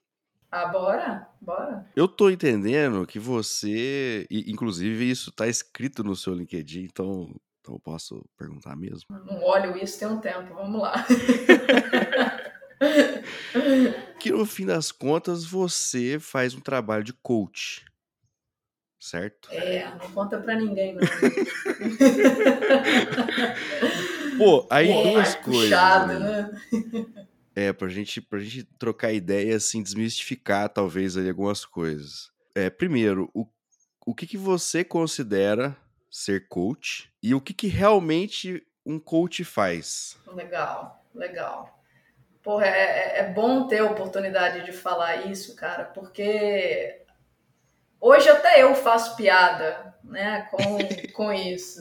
[0.50, 1.86] Ah, bora, bora.
[1.94, 7.30] Eu tô entendendo que você, e, inclusive isso tá escrito no seu LinkedIn, então
[7.60, 9.06] então eu posso perguntar mesmo?
[9.10, 11.06] Não olho isso tem um tempo, vamos lá.
[14.20, 17.86] que no fim das contas você faz um trabalho de coach,
[19.00, 19.50] certo?
[19.52, 21.02] É, não conta pra ninguém, não.
[24.38, 25.64] Pô, aí é, duas coisas.
[25.64, 26.20] Puxado, né?
[26.20, 26.52] né?
[27.56, 32.32] É, pra gente, pra gente trocar ideia, assim, desmistificar talvez ali algumas coisas.
[32.56, 33.46] É, primeiro, o,
[34.06, 35.76] o que, que você considera
[36.10, 40.18] ser coach e o que, que realmente um coach faz.
[40.28, 41.80] Legal, legal.
[42.42, 47.02] Porra, é, é, é bom ter a oportunidade de falar isso, cara, porque
[48.00, 50.78] hoje até eu faço piada né, com,
[51.14, 51.80] com isso.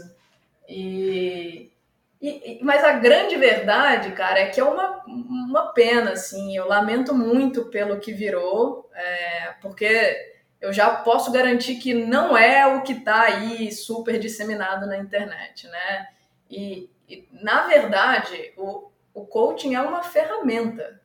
[0.69, 1.73] E,
[2.21, 6.55] e, mas a grande verdade, cara, é que é uma, uma pena, assim.
[6.55, 10.28] Eu lamento muito pelo que virou, é, porque
[10.61, 15.69] eu já posso garantir que não é o que está aí super disseminado na internet,
[15.69, 16.09] né?
[16.51, 21.01] E, e, na verdade, o, o coaching é uma ferramenta.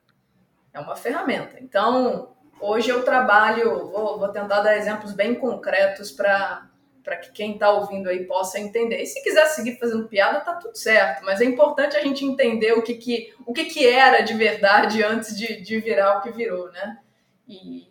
[0.73, 1.57] É uma ferramenta.
[1.61, 6.69] Então, hoje eu trabalho, vou, vou tentar dar exemplos bem concretos para
[7.03, 9.01] para que quem está ouvindo aí possa entender.
[9.01, 11.23] E se quiser seguir fazendo piada, tá tudo certo.
[11.25, 15.03] Mas é importante a gente entender o que, que, o que, que era de verdade
[15.03, 16.99] antes de, de virar o que virou, né?
[17.45, 17.89] E,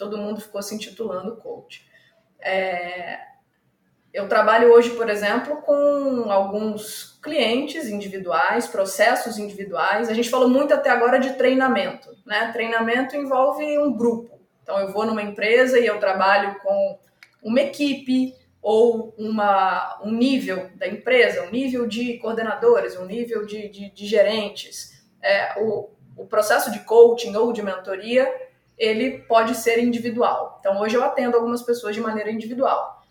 [0.00, 1.86] todo mundo ficou se intitulando coach.
[2.40, 3.18] É,
[4.14, 10.08] eu trabalho hoje, por exemplo, com alguns clientes individuais, processos individuais.
[10.08, 12.16] A gente falou muito até agora de treinamento.
[12.24, 12.50] Né?
[12.50, 14.40] Treinamento envolve um grupo.
[14.62, 16.98] Então, eu vou numa empresa e eu trabalho com
[17.42, 23.68] uma equipe ou uma, um nível da empresa, um nível de coordenadores, um nível de,
[23.68, 25.04] de, de gerentes.
[25.22, 28.49] É, o, o processo de coaching ou de mentoria
[28.80, 30.56] ele pode ser individual.
[30.58, 33.04] Então, hoje eu atendo algumas pessoas de maneira individual.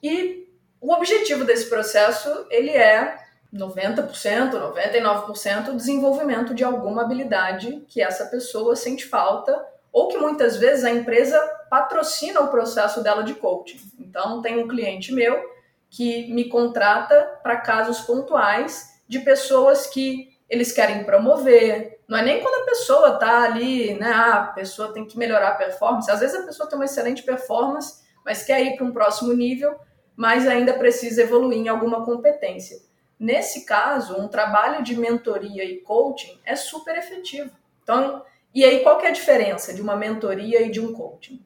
[0.00, 0.48] E
[0.80, 3.18] o objetivo desse processo, ele é
[3.52, 4.08] 90%,
[4.52, 10.90] 99% desenvolvimento de alguma habilidade que essa pessoa sente falta ou que muitas vezes a
[10.90, 11.36] empresa
[11.68, 13.80] patrocina o processo dela de coaching.
[13.98, 15.42] Então, tem um cliente meu
[15.90, 22.42] que me contrata para casos pontuais de pessoas que eles querem promover, não é nem
[22.42, 24.10] quando a pessoa está ali, né?
[24.12, 26.10] Ah, a pessoa tem que melhorar a performance.
[26.10, 29.78] Às vezes a pessoa tem uma excelente performance, mas quer ir para um próximo nível,
[30.16, 32.80] mas ainda precisa evoluir em alguma competência.
[33.16, 37.52] Nesse caso, um trabalho de mentoria e coaching é super efetivo.
[37.84, 41.40] Então, e aí qual que é a diferença de uma mentoria e de um coaching?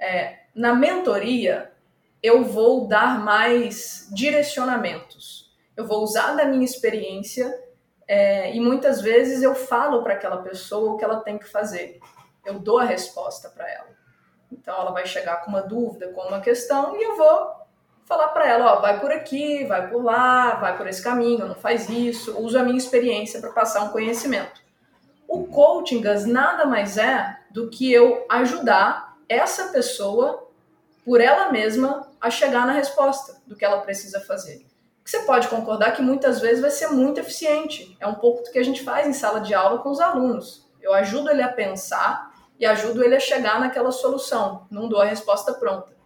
[0.00, 1.72] É, na mentoria,
[2.22, 5.54] eu vou dar mais direcionamentos.
[5.76, 7.65] Eu vou usar da minha experiência
[8.08, 11.98] é, e muitas vezes eu falo para aquela pessoa o que ela tem que fazer.
[12.44, 13.88] Eu dou a resposta para ela.
[14.50, 17.56] Então ela vai chegar com uma dúvida, com uma questão, e eu vou
[18.04, 21.56] falar para ela, ó, vai por aqui, vai por lá, vai por esse caminho, não
[21.56, 22.38] faz isso.
[22.40, 24.60] Uso a minha experiência para passar um conhecimento.
[25.26, 30.48] O coaching nada mais é do que eu ajudar essa pessoa
[31.04, 34.65] por ela mesma a chegar na resposta do que ela precisa fazer
[35.06, 37.96] que você pode concordar que muitas vezes vai ser muito eficiente.
[38.00, 40.68] É um pouco do que a gente faz em sala de aula com os alunos.
[40.82, 45.04] Eu ajudo ele a pensar e ajudo ele a chegar naquela solução, não dou a
[45.04, 45.96] resposta pronta.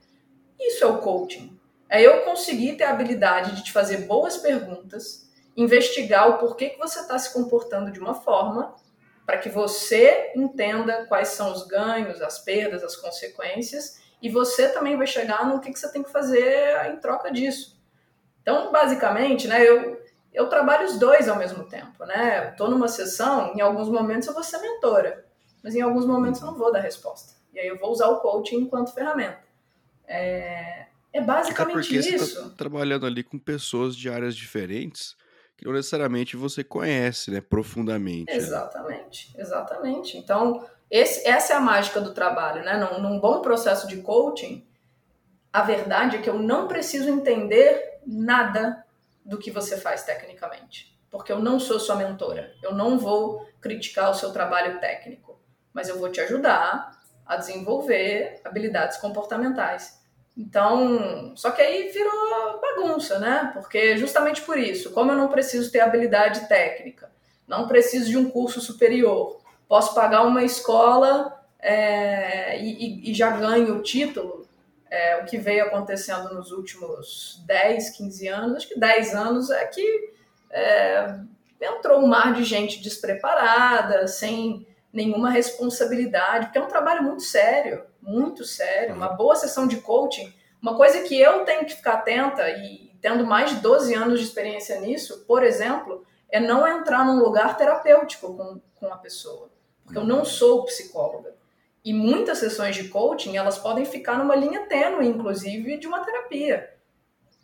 [0.58, 1.58] Isso é o coaching.
[1.88, 6.78] É eu conseguir ter a habilidade de te fazer boas perguntas, investigar o porquê que
[6.78, 8.76] você está se comportando de uma forma,
[9.24, 14.98] para que você entenda quais são os ganhos, as perdas, as consequências, e você também
[14.98, 17.79] vai chegar no que, que você tem que fazer em troca disso.
[18.50, 22.50] Então, basicamente, né, eu, eu trabalho os dois ao mesmo tempo, né?
[22.50, 25.24] Estou numa sessão, em alguns momentos eu vou ser mentora,
[25.62, 27.34] mas em alguns momentos eu não vou dar resposta.
[27.54, 29.38] E aí eu vou usar o coaching enquanto ferramenta.
[30.06, 32.34] É, é basicamente Até isso.
[32.34, 35.16] Você tá trabalhando ali com pessoas de áreas diferentes
[35.56, 38.32] que não necessariamente você conhece, né, profundamente.
[38.32, 40.16] Exatamente, exatamente.
[40.16, 42.78] Então, esse, essa é a mágica do trabalho, né?
[42.78, 44.66] Num, num bom processo de coaching,
[45.52, 48.84] a verdade é que eu não preciso entender nada
[49.24, 52.52] do que você faz tecnicamente, porque eu não sou sua mentora.
[52.62, 55.40] Eu não vou criticar o seu trabalho técnico,
[55.72, 60.00] mas eu vou te ajudar a desenvolver habilidades comportamentais.
[60.36, 63.50] Então, só que aí virou bagunça, né?
[63.52, 67.10] Porque justamente por isso, como eu não preciso ter habilidade técnica,
[67.46, 73.76] não preciso de um curso superior, posso pagar uma escola é, e, e, já ganho
[73.76, 74.39] o título,
[74.90, 79.64] é, o que veio acontecendo nos últimos 10, 15 anos, acho que 10 anos é
[79.66, 80.12] que
[80.50, 81.20] é,
[81.60, 87.84] entrou um mar de gente despreparada, sem nenhuma responsabilidade, porque é um trabalho muito sério,
[88.02, 88.94] muito sério.
[88.94, 93.24] Uma boa sessão de coaching, uma coisa que eu tenho que ficar atenta e tendo
[93.24, 98.36] mais de 12 anos de experiência nisso, por exemplo, é não entrar num lugar terapêutico
[98.36, 99.48] com, com a pessoa,
[99.84, 101.34] porque eu não sou psicóloga.
[101.84, 106.74] E muitas sessões de coaching, elas podem ficar numa linha tênue, inclusive, de uma terapia.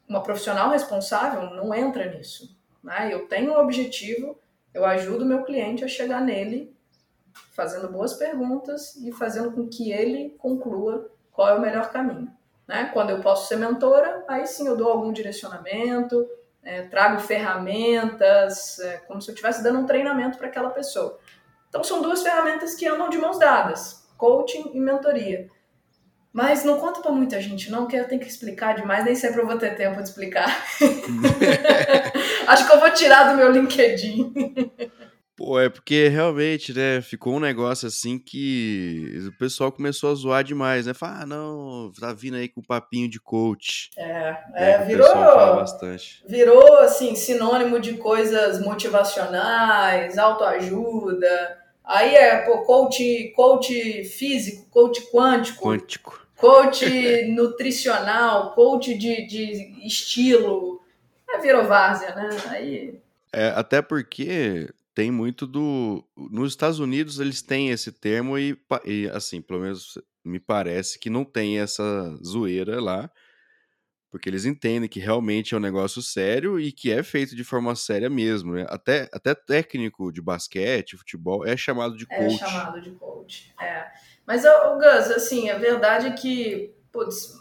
[0.09, 2.57] Uma profissional responsável não entra nisso.
[2.83, 3.09] Né?
[3.13, 4.39] Eu tenho um objetivo,
[4.75, 6.77] eu ajudo meu cliente a chegar nele
[7.53, 12.31] fazendo boas perguntas e fazendo com que ele conclua qual é o melhor caminho.
[12.67, 12.91] Né?
[12.93, 16.29] Quando eu posso ser mentora, aí sim eu dou algum direcionamento,
[16.63, 21.19] é, trago ferramentas, é, como se eu estivesse dando um treinamento para aquela pessoa.
[21.69, 25.49] Então são duas ferramentas que andam de mãos dadas, coaching e mentoria.
[26.33, 29.41] Mas não conta para muita gente, não, que eu tenho que explicar demais, nem sempre
[29.41, 30.47] eu vou ter tempo de explicar.
[32.47, 34.35] Acho que eu vou tirar do meu LinkedIn.
[35.37, 40.43] Pô, é porque realmente, né, ficou um negócio assim que o pessoal começou a zoar
[40.43, 40.95] demais, né?
[40.95, 43.91] Fala, ah, não, tá vindo aí com papinho de coach.
[43.99, 45.09] É, é, é virou.
[45.09, 46.25] bastante.
[46.27, 51.66] Virou, assim, sinônimo de coisas motivacionais, autoajuda.
[51.87, 55.63] Aí é, pô, coach, coach físico, coach quântico.
[55.63, 56.27] Quântico.
[56.37, 56.85] Coach
[57.29, 60.81] nutricional, coach de, de estilo.
[61.29, 62.29] Aí virou várzea, né?
[62.49, 63.01] Aí.
[63.33, 66.05] É, até porque tem muito do.
[66.17, 71.09] Nos Estados Unidos eles têm esse termo e, e, assim, pelo menos me parece que
[71.09, 73.11] não tem essa zoeira lá,
[74.17, 77.77] porque eles entendem que realmente é um negócio sério e que é feito de forma
[77.77, 78.55] séria mesmo.
[78.55, 78.65] Né?
[78.71, 82.43] Até, até técnico de basquete, futebol, é chamado de coach.
[82.43, 83.85] É chamado de coach, é.
[84.27, 87.39] Mas, o Gus, assim, a verdade é que, putz,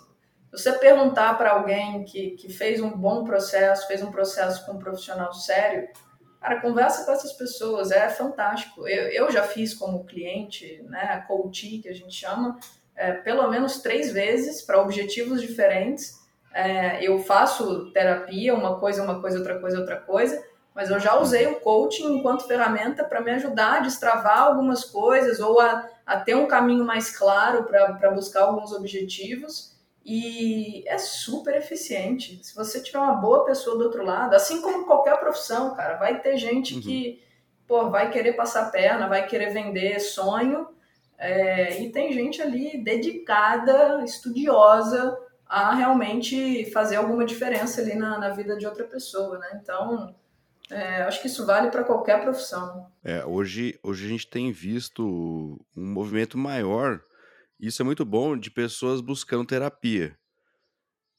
[0.51, 4.79] você perguntar para alguém que, que fez um bom processo, fez um processo com um
[4.79, 5.87] profissional sério
[6.41, 8.87] Cara, conversa com essas pessoas, é fantástico.
[8.87, 12.59] Eu, eu já fiz como cliente, né, coaching, que a gente chama,
[12.95, 16.23] é, pelo menos três vezes para objetivos diferentes.
[16.55, 20.41] É, eu faço terapia, uma coisa, uma coisa, outra coisa, outra coisa,
[20.73, 25.41] mas eu já usei o coaching enquanto ferramenta para me ajudar a destravar algumas coisas
[25.41, 31.57] ou a, a ter um caminho mais claro para buscar alguns objetivos e é super
[31.57, 32.39] eficiente.
[32.41, 36.21] Se você tiver uma boa pessoa do outro lado, assim como qualquer profissão, cara, vai
[36.21, 36.79] ter gente uhum.
[36.79, 37.21] que
[37.67, 40.69] pô, vai querer passar perna, vai querer vender sonho,
[41.17, 48.29] é, e tem gente ali dedicada, estudiosa a realmente fazer alguma diferença ali na, na
[48.29, 49.59] vida de outra pessoa, né?
[49.61, 50.15] Então,
[50.69, 52.87] é, acho que isso vale para qualquer profissão.
[53.03, 55.03] É, hoje, hoje a gente tem visto
[55.75, 57.01] um movimento maior
[57.59, 60.17] isso é muito bom de pessoas buscando terapia.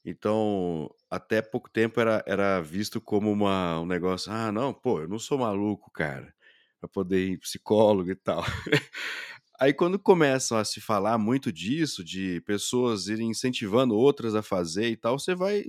[0.05, 5.07] Então, até pouco tempo era, era visto como uma, um negócio, ah, não, pô, eu
[5.07, 6.33] não sou maluco, cara,
[6.79, 8.43] pra poder ir psicólogo e tal.
[9.59, 14.89] Aí quando começam a se falar muito disso, de pessoas irem incentivando outras a fazer
[14.89, 15.63] e tal, você vai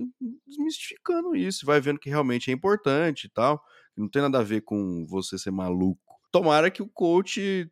[0.45, 3.63] desmistificando isso, vai vendo que realmente é importante e tal.
[3.97, 5.99] Não tem nada a ver com você ser maluco.
[6.31, 7.67] Tomara que o coach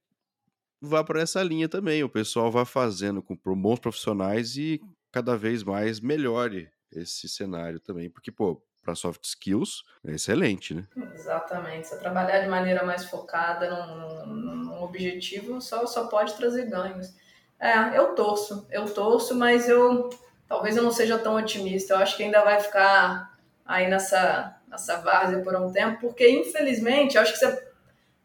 [0.81, 2.03] vá para essa linha também.
[2.03, 8.09] O pessoal vá fazendo com bons profissionais e cada vez mais melhore esse cenário também,
[8.09, 10.85] porque, pô, para soft skills é excelente, né?
[11.13, 11.89] Exatamente.
[11.89, 17.13] Você trabalhar de maneira mais focada num, num objetivo só, só pode trazer ganhos.
[17.59, 20.09] É, eu torço, eu torço, mas eu
[20.47, 21.93] talvez eu não seja tão otimista.
[21.93, 27.17] Eu acho que ainda vai ficar aí nessa, nessa várzea por um tempo, porque infelizmente,
[27.17, 27.67] acho que você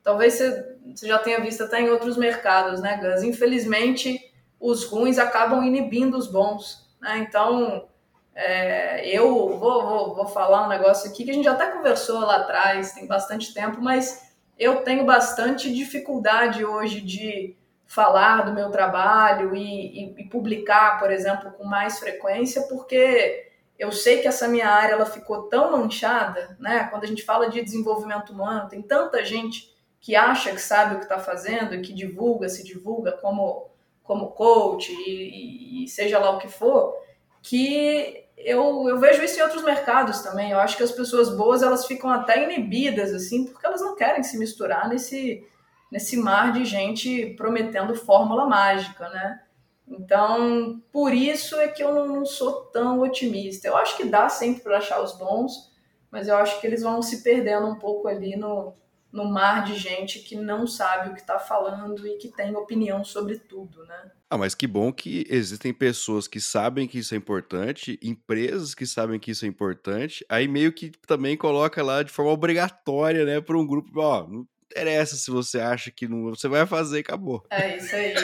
[0.00, 3.24] talvez você, você já tenha visto até em outros mercados, né, Gus?
[3.24, 7.18] Infelizmente, os ruins acabam inibindo os bons, né?
[7.18, 7.88] Então,
[8.34, 12.20] é, eu vou, vou, vou falar um negócio aqui que a gente já até conversou
[12.20, 17.56] lá atrás, tem bastante tempo, mas eu tenho bastante dificuldade hoje de
[17.86, 23.92] falar do meu trabalho e, e, e publicar, por exemplo, com mais frequência, porque eu
[23.92, 26.84] sei que essa minha área ela ficou tão manchada, né?
[26.84, 29.70] Quando a gente fala de desenvolvimento humano, tem tanta gente
[30.00, 33.68] que acha que sabe o que está fazendo e que divulga, se divulga como,
[34.02, 36.94] como coach e, e, seja lá o que for,
[37.42, 40.50] que eu, eu vejo isso em outros mercados também.
[40.50, 44.22] Eu acho que as pessoas boas elas ficam até inibidas, assim, porque elas não querem
[44.22, 45.46] se misturar nesse,
[45.90, 49.40] nesse mar de gente prometendo fórmula mágica, né?
[49.86, 53.68] Então, por isso é que eu não sou tão otimista.
[53.68, 55.70] Eu acho que dá sempre para achar os bons,
[56.10, 58.74] mas eu acho que eles vão se perdendo um pouco ali no,
[59.12, 63.04] no mar de gente que não sabe o que está falando e que tem opinião
[63.04, 64.10] sobre tudo, né?
[64.30, 68.86] Ah, mas que bom que existem pessoas que sabem que isso é importante, empresas que
[68.86, 73.42] sabem que isso é importante, aí meio que também coloca lá de forma obrigatória, né,
[73.42, 74.26] para um grupo, ó,
[74.72, 76.30] interessa se você acha que não.
[76.30, 77.44] Você vai fazer e acabou.
[77.50, 78.14] É isso aí.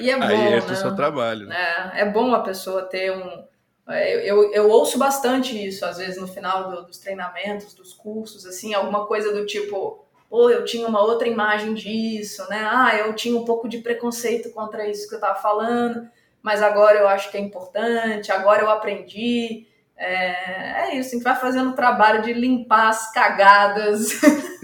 [0.00, 0.24] E é bom.
[0.24, 0.58] aí é né?
[0.58, 1.46] o seu trabalho.
[1.46, 1.92] Né?
[1.94, 3.44] É, é bom a pessoa ter um.
[3.88, 8.46] É, eu, eu ouço bastante isso, às vezes, no final do, dos treinamentos, dos cursos,
[8.46, 12.64] assim, alguma coisa do tipo, pô, eu tinha uma outra imagem disso, né?
[12.70, 16.08] Ah, eu tinha um pouco de preconceito contra isso que eu tava falando,
[16.40, 19.66] mas agora eu acho que é importante, agora eu aprendi.
[19.96, 24.08] É, é, isso, a gente vai fazendo o trabalho de limpar as cagadas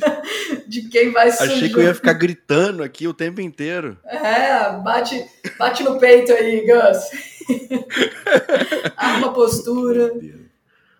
[0.66, 1.52] de quem vai surgir.
[1.52, 3.98] Achei que eu ia ficar gritando aqui o tempo inteiro.
[4.06, 7.10] É, bate, bate no peito aí, Gus.
[8.96, 10.12] Arma postura.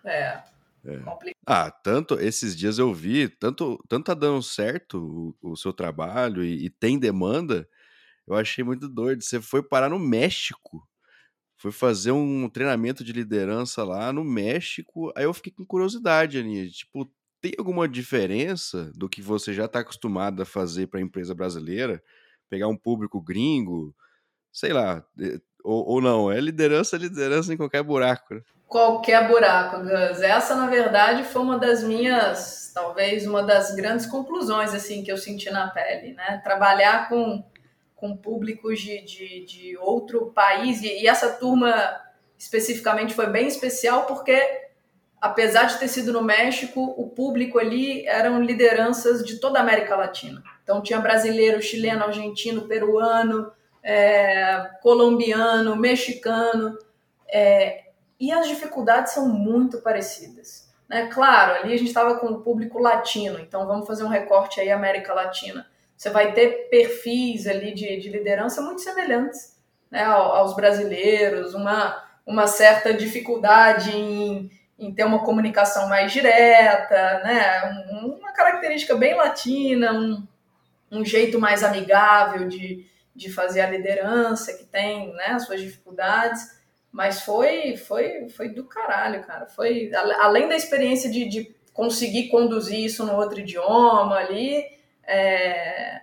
[0.05, 0.46] É.
[0.87, 1.03] É.
[1.47, 6.45] Ah, tanto esses dias eu vi, tanto, tanto tá dando certo o, o seu trabalho
[6.45, 7.69] e, e, tem demanda,
[8.27, 9.23] eu achei muito doido.
[9.23, 10.87] Você foi parar no México
[11.59, 15.13] foi fazer um treinamento de liderança lá no México.
[15.17, 16.69] Aí eu fiquei com curiosidade, Aninha.
[16.69, 17.11] Tipo,
[17.41, 22.03] tem alguma diferença do que você já está acostumado a fazer para a empresa brasileira?
[22.51, 23.95] Pegar um público gringo,
[24.53, 25.05] sei lá,
[25.67, 26.31] ou, ou não?
[26.31, 28.35] É liderança, liderança em qualquer buraco.
[28.35, 28.41] Né?
[28.69, 30.23] Qualquer buraco, Gus.
[30.23, 35.17] Essa, na verdade, foi uma das minhas, talvez uma das grandes conclusões assim que eu
[35.17, 36.41] senti na pele, né?
[36.45, 37.45] Trabalhar com
[37.97, 41.99] com públicos de, de, de outro país, e, e essa turma
[42.39, 44.39] especificamente foi bem especial porque,
[45.19, 49.97] apesar de ter sido no México, o público ali eram lideranças de toda a América
[49.97, 50.43] Latina.
[50.63, 53.51] Então tinha brasileiro, chileno, argentino, peruano,
[53.89, 56.77] é, colombiano, mexicano,
[57.29, 57.85] é,
[58.19, 60.69] e as dificuldades são muito parecidas.
[60.89, 61.07] Né?
[61.07, 64.73] Claro, ali a gente estava com o público latino, então vamos fazer um recorte aí
[64.73, 65.65] América Latina.
[65.97, 69.57] Você vai ter perfis ali de, de liderança muito semelhantes
[69.89, 77.87] né, aos brasileiros, uma, uma certa dificuldade em, em ter uma comunicação mais direta, né,
[77.93, 80.27] uma característica bem latina, um,
[80.91, 82.85] um jeito mais amigável de,
[83.17, 86.55] de fazer a liderança, que tem né, suas dificuldades.
[86.93, 89.47] Mas foi, foi, foi do caralho, cara.
[89.47, 94.65] Foi além da experiência de, de conseguir conduzir isso no outro idioma ali,
[95.07, 96.01] é,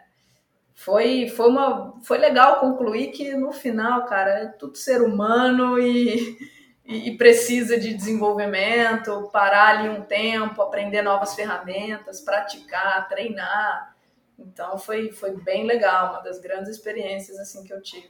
[0.75, 6.37] foi, foi, uma, foi legal concluir que no final, cara, é tudo ser humano e,
[6.85, 13.92] e, precisa de desenvolvimento, parar ali um tempo, aprender novas ferramentas, praticar, treinar.
[14.37, 18.09] Então foi, foi bem legal, uma das grandes experiências assim que eu tive.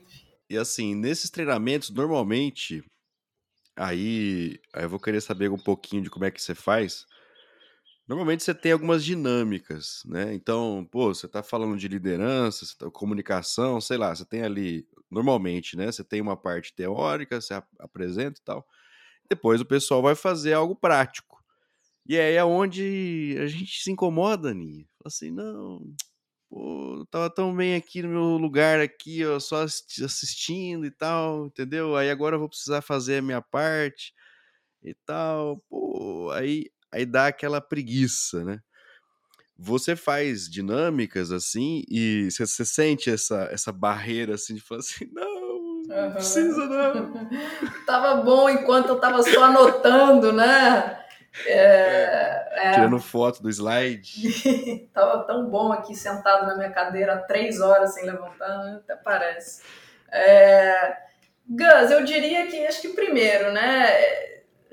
[0.49, 2.83] E assim, nesses treinamentos, normalmente,
[3.75, 7.05] aí, aí eu vou querer saber um pouquinho de como é que você faz.
[8.07, 10.33] Normalmente você tem algumas dinâmicas, né?
[10.33, 15.77] Então, pô, você tá falando de liderança, tá, comunicação, sei lá, você tem ali, normalmente,
[15.77, 15.91] né?
[15.91, 18.67] Você tem uma parte teórica, você apresenta e tal.
[19.29, 21.41] Depois o pessoal vai fazer algo prático.
[22.05, 24.85] E aí é onde a gente se incomoda, Ninha.
[24.99, 25.81] Fala assim, não,
[26.53, 31.95] pô, tava tão bem aqui no meu lugar aqui, ó, só assistindo e tal, entendeu?
[31.95, 34.13] Aí agora eu vou precisar fazer a minha parte
[34.83, 35.63] e tal.
[35.67, 38.59] Pô, aí aí dá aquela preguiça, né?
[39.57, 45.85] Você faz dinâmicas assim e você sente essa, essa barreira assim de falar assim, não,
[45.87, 46.13] não uhum.
[46.13, 47.13] precisa não.
[47.85, 51.02] tava bom enquanto eu tava só anotando, né?
[51.45, 54.87] É, é, Tirando foto do slide.
[54.93, 58.79] tava tão bom aqui sentado na minha cadeira três horas sem levantar, né?
[58.83, 59.63] até parece.
[60.11, 60.97] É,
[61.47, 63.89] Gus, eu diria que acho que primeiro, né?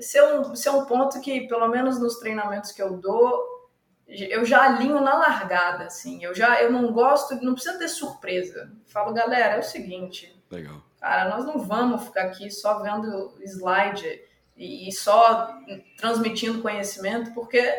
[0.01, 3.69] esse é, um, esse é um ponto que, pelo menos nos treinamentos que eu dou,
[4.07, 6.23] eu já alinho na largada, assim.
[6.23, 8.71] Eu já eu não gosto, não precisa ter surpresa.
[8.87, 10.43] Falo, galera, é o seguinte.
[10.49, 10.81] Legal.
[10.99, 14.21] Cara, nós não vamos ficar aqui só vendo slide
[14.55, 15.57] e, só
[15.97, 17.73] transmitindo conhecimento, porque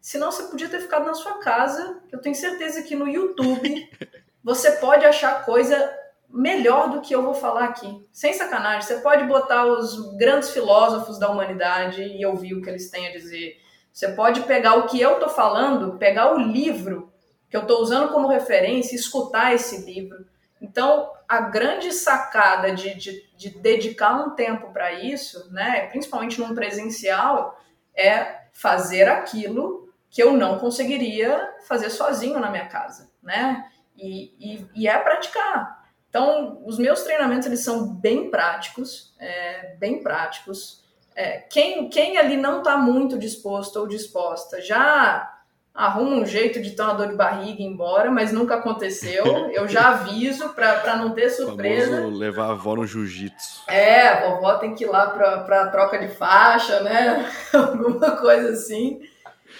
[0.00, 2.02] senão você podia ter ficado na sua casa.
[2.10, 3.88] Eu tenho certeza que no YouTube
[4.42, 5.92] você pode achar coisa
[6.28, 8.04] melhor do que eu vou falar aqui.
[8.12, 12.90] Sem sacanagem, você pode botar os grandes filósofos da humanidade e ouvir o que eles
[12.90, 13.60] têm a dizer.
[13.92, 17.12] Você pode pegar o que eu estou falando, pegar o livro
[17.48, 20.26] que eu estou usando como referência e escutar esse livro.
[20.60, 26.54] Então, a grande sacada de, de, de dedicar um tempo para isso, né, principalmente num
[26.54, 27.60] presencial,
[27.94, 33.68] é fazer aquilo que eu não conseguiria fazer sozinho na minha casa, né?
[33.96, 35.84] E, e, e é praticar.
[36.08, 40.82] Então, os meus treinamentos eles são bem práticos, é, bem práticos.
[41.14, 45.33] É, quem, quem ali não está muito disposto ou disposta já
[45.74, 49.24] arruma um jeito de ter uma dor de barriga e ir embora, mas nunca aconteceu.
[49.50, 51.96] Eu já aviso para não ter surpresa.
[51.96, 53.64] Famoso levar a avó no jiu-jitsu.
[53.66, 57.28] É, a vovó tem que ir lá para troca de faixa, né?
[57.52, 59.02] Alguma coisa assim.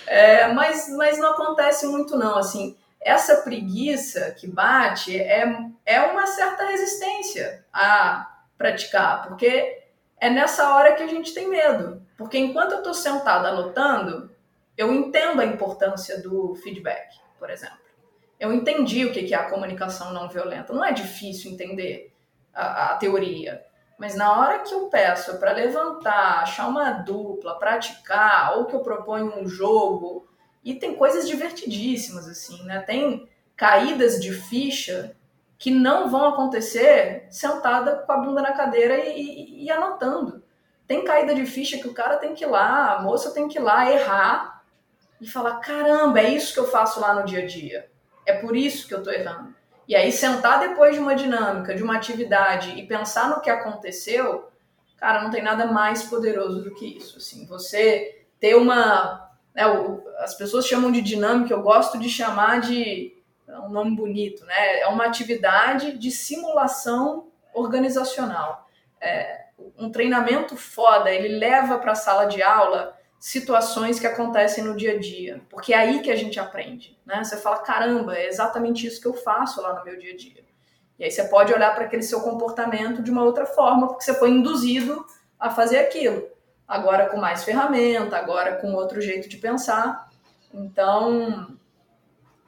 [0.06, 2.76] É, mas, mas não acontece muito não, assim.
[3.00, 5.52] Essa preguiça que bate é,
[5.84, 9.82] é uma certa resistência a praticar, porque
[10.18, 12.00] é nessa hora que a gente tem medo.
[12.16, 14.30] Porque enquanto eu estou sentada anotando,
[14.76, 17.78] eu entendo a importância do feedback, por exemplo.
[18.38, 20.72] Eu entendi o que é a comunicação não violenta.
[20.72, 22.12] Não é difícil entender
[22.52, 23.64] a, a teoria.
[23.96, 28.80] Mas na hora que eu peço para levantar, achar uma dupla, praticar, ou que eu
[28.80, 30.28] proponho um jogo,
[30.64, 32.80] e tem coisas divertidíssimas, assim, né?
[32.80, 35.16] Tem caídas de ficha
[35.56, 40.42] que não vão acontecer sentada com a bunda na cadeira e, e, e anotando.
[40.86, 43.58] Tem caída de ficha que o cara tem que ir lá, a moça tem que
[43.58, 44.53] ir lá errar
[45.24, 47.90] e falar: caramba, é isso que eu faço lá no dia a dia.
[48.26, 49.54] É por isso que eu estou errando.
[49.88, 54.50] E aí, sentar depois de uma dinâmica, de uma atividade e pensar no que aconteceu,
[54.96, 57.18] cara, não tem nada mais poderoso do que isso.
[57.18, 59.30] Assim, você ter uma.
[59.54, 59.62] Né,
[60.18, 63.12] as pessoas chamam de dinâmica, eu gosto de chamar de.
[63.46, 64.80] É um nome bonito, né?
[64.80, 68.68] É uma atividade de simulação organizacional.
[69.00, 69.44] É,
[69.78, 74.92] um treinamento foda, ele leva para a sala de aula situações que acontecem no dia
[74.92, 77.24] a dia, porque é aí que a gente aprende, né?
[77.24, 80.44] Você fala, caramba, é exatamente isso que eu faço lá no meu dia a dia.
[80.98, 84.12] E aí você pode olhar para aquele seu comportamento de uma outra forma, porque você
[84.12, 85.06] foi induzido
[85.40, 86.28] a fazer aquilo.
[86.68, 90.06] Agora com mais ferramenta, agora com outro jeito de pensar.
[90.52, 91.56] Então,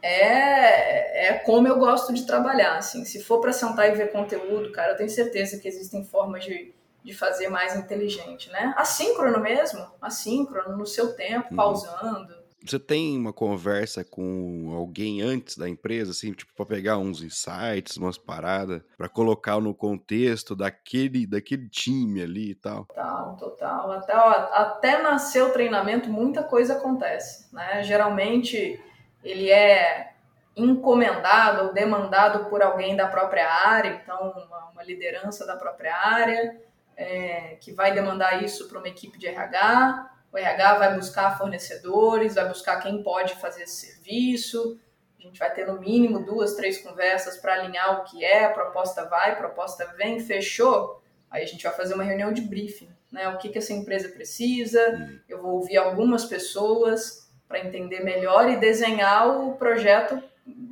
[0.03, 3.03] é, é como eu gosto de trabalhar, assim.
[3.07, 6.76] Se for para sentar e ver conteúdo, cara, eu tenho certeza que existem formas de
[7.07, 8.75] de fazer mais inteligente, né?
[8.77, 11.57] Assíncrono mesmo, assíncrono, no seu tempo, uhum.
[11.57, 12.35] pausando.
[12.61, 17.97] Você tem uma conversa com alguém antes da empresa, assim, tipo, para pegar uns insights,
[17.97, 22.87] umas paradas, para colocar no contexto daquele, daquele time ali e tal?
[22.87, 23.93] Total, total.
[23.93, 27.85] Até, ó, até nascer o treinamento, muita coisa acontece, né?
[27.85, 28.83] Geralmente
[29.23, 30.13] ele é
[30.57, 36.67] encomendado ou demandado por alguém da própria área, então uma, uma liderança da própria área
[36.97, 40.11] é, que vai demandar isso para uma equipe de RH.
[40.33, 44.81] O RH vai buscar fornecedores, vai buscar quem pode fazer esse serviço.
[45.19, 48.51] A gente vai ter no mínimo duas, três conversas para alinhar o que é, a
[48.51, 51.03] proposta vai, a proposta vem, fechou.
[51.31, 53.29] Aí a gente vai fazer uma reunião de briefing, né?
[53.29, 54.81] O que, que essa empresa precisa.
[54.91, 55.19] Hum.
[55.29, 60.23] Eu vou ouvir algumas pessoas para entender melhor e desenhar o projeto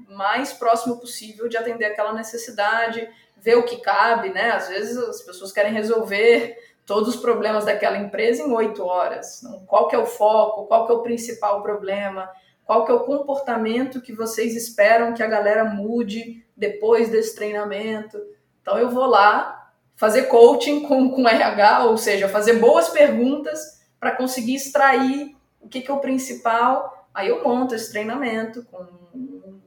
[0.08, 3.08] mais próximo possível de atender aquela necessidade
[3.44, 4.52] ver o que cabe, né?
[4.52, 9.42] Às vezes as pessoas querem resolver todos os problemas daquela empresa em oito horas.
[9.42, 10.66] Então, qual que é o foco?
[10.66, 12.30] Qual que é o principal problema?
[12.64, 18.18] Qual que é o comportamento que vocês esperam que a galera mude depois desse treinamento?
[18.62, 24.16] Então eu vou lá fazer coaching com, com RH, ou seja, fazer boas perguntas para
[24.16, 27.06] conseguir extrair o que, que é o principal.
[27.12, 28.86] Aí eu monto esse treinamento com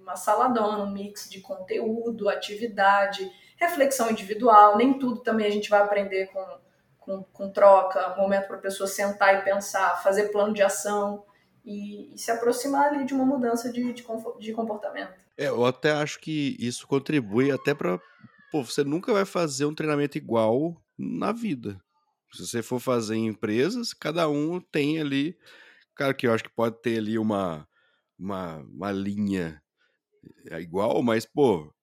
[0.02, 5.82] uma saladona, um mix de conteúdo, atividade, reflexão individual, nem tudo também a gente vai
[5.82, 6.60] aprender com,
[7.00, 11.26] com, com troca, momento para a pessoa sentar e pensar, fazer plano de ação
[11.66, 14.04] e, e se aproximar ali de uma mudança de, de,
[14.40, 15.14] de comportamento.
[15.38, 18.00] É, eu até acho que isso contribui até para.
[18.52, 21.80] Pô, você nunca vai fazer um treinamento igual na vida.
[22.34, 25.38] Se você for fazer em empresas, cada um tem ali.
[25.96, 27.68] Cara, que eu acho que pode ter ali uma,
[28.18, 29.62] uma, uma linha
[30.50, 31.74] é igual, mas, pô,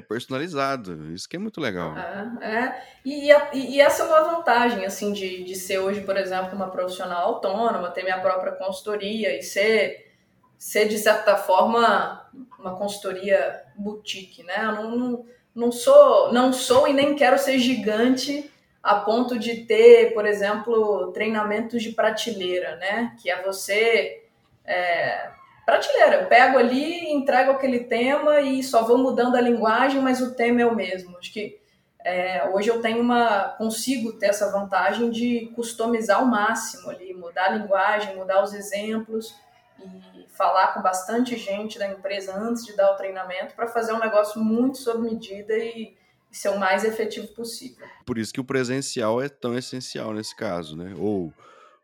[0.00, 1.96] é personalizado, isso que é muito legal.
[1.96, 2.82] É, é.
[3.04, 7.28] E, e, essa é uma vantagem, assim, de, de ser hoje, por exemplo, uma profissional
[7.28, 10.12] autônoma, ter minha própria consultoria e ser,
[10.58, 12.28] ser de certa forma,
[12.58, 14.64] uma consultoria boutique, né?
[14.64, 18.50] Eu não, não, não, sou, não sou e nem quero ser gigante
[18.82, 23.16] a ponto de ter, por exemplo, treinamentos de prateleira, né?
[23.22, 24.24] Que é você...
[24.64, 26.22] É, prateleira.
[26.22, 30.62] Eu pego ali, entrego aquele tema e só vou mudando a linguagem, mas o tema
[30.62, 31.16] é o mesmo.
[31.18, 31.60] Acho que
[32.04, 33.54] é, hoje eu tenho uma.
[33.58, 39.34] consigo ter essa vantagem de customizar ao máximo ali, mudar a linguagem, mudar os exemplos
[39.78, 43.98] e falar com bastante gente da empresa antes de dar o treinamento para fazer um
[43.98, 45.94] negócio muito sob medida e,
[46.30, 47.86] e ser o mais efetivo possível.
[48.06, 50.94] Por isso que o presencial é tão essencial nesse caso, né?
[50.98, 51.32] Ou,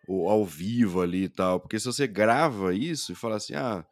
[0.07, 1.61] ou ao vivo ali e tal.
[1.61, 3.85] Porque se você grava isso e fala assim, ah,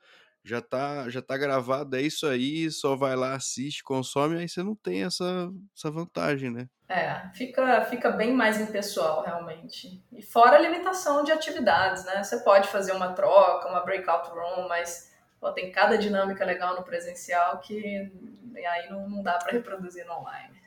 [0.44, 4.62] já tá, já tá gravado, é isso aí, só vai lá, assiste, consome, aí você
[4.62, 6.68] não tem essa, essa vantagem, né?
[6.86, 10.02] É, fica, fica bem mais impessoal, realmente.
[10.12, 12.22] E fora a limitação de atividades, né?
[12.22, 15.10] Você pode fazer uma troca, uma breakout room, mas
[15.40, 18.12] pô, tem cada dinâmica legal no presencial que
[18.54, 20.62] aí não, não dá para reproduzir no online.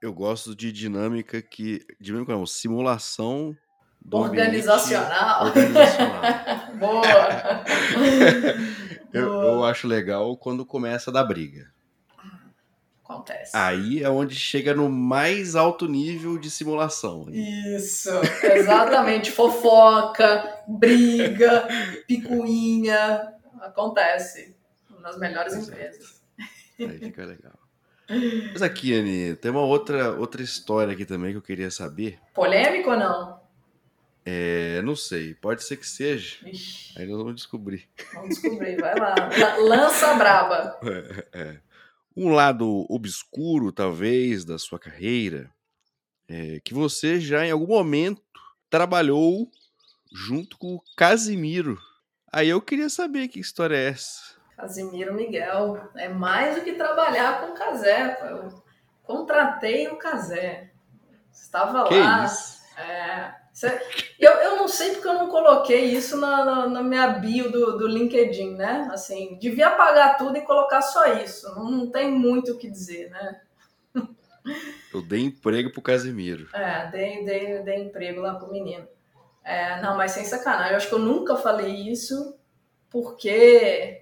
[0.00, 1.84] Eu gosto de dinâmica que.
[2.00, 3.56] Dinâmica não, simulação
[4.10, 5.46] organizacional.
[5.46, 6.22] organizacional.
[6.78, 7.64] Boa!
[9.12, 11.70] eu, eu acho legal quando começa a dar briga.
[13.08, 13.56] Acontece.
[13.56, 17.26] Aí é onde chega no mais alto nível de simulação.
[17.30, 18.10] Isso,
[18.42, 19.30] exatamente.
[19.30, 21.66] Fofoca, briga,
[22.06, 23.32] picuinha.
[23.62, 24.54] Acontece
[25.00, 26.20] nas melhores empresas.
[26.78, 27.58] Aí fica legal.
[28.52, 32.18] Mas aqui, Ani, tem uma outra, outra história aqui também que eu queria saber.
[32.34, 33.37] Polêmico ou não?
[34.30, 36.36] É, não sei, pode ser que seja.
[36.46, 36.92] Ixi.
[36.98, 37.88] Aí nós vamos descobrir.
[38.12, 39.14] Vamos descobrir, vai lá.
[39.56, 40.78] Lança braba.
[41.32, 41.60] É, é
[42.14, 45.50] um lado obscuro, talvez, da sua carreira,
[46.28, 48.20] é que você já em algum momento
[48.68, 49.50] trabalhou
[50.12, 51.80] junto com o Casimiro.
[52.30, 54.36] Aí eu queria saber que história é essa.
[54.58, 55.90] Casimiro Miguel.
[55.96, 58.18] É mais do que trabalhar com o Casé.
[58.30, 58.62] Eu
[59.04, 60.70] contratei o Casé.
[61.32, 62.26] Estava que lá.
[62.26, 62.58] Isso?
[62.76, 63.47] É,
[64.18, 67.78] eu, eu não sei porque eu não coloquei isso na, na, na, minha bio do,
[67.78, 68.88] do LinkedIn, né?
[68.92, 71.48] Assim, devia apagar tudo e colocar só isso.
[71.54, 73.40] Não, não tem muito o que dizer, né?
[74.92, 76.48] Eu dei emprego pro Casimiro.
[76.54, 78.86] É, dei, dei, dei emprego lá pro menino.
[79.44, 80.72] É, não, mas sem sacanagem.
[80.72, 82.38] Eu acho que eu nunca falei isso
[82.90, 83.97] porque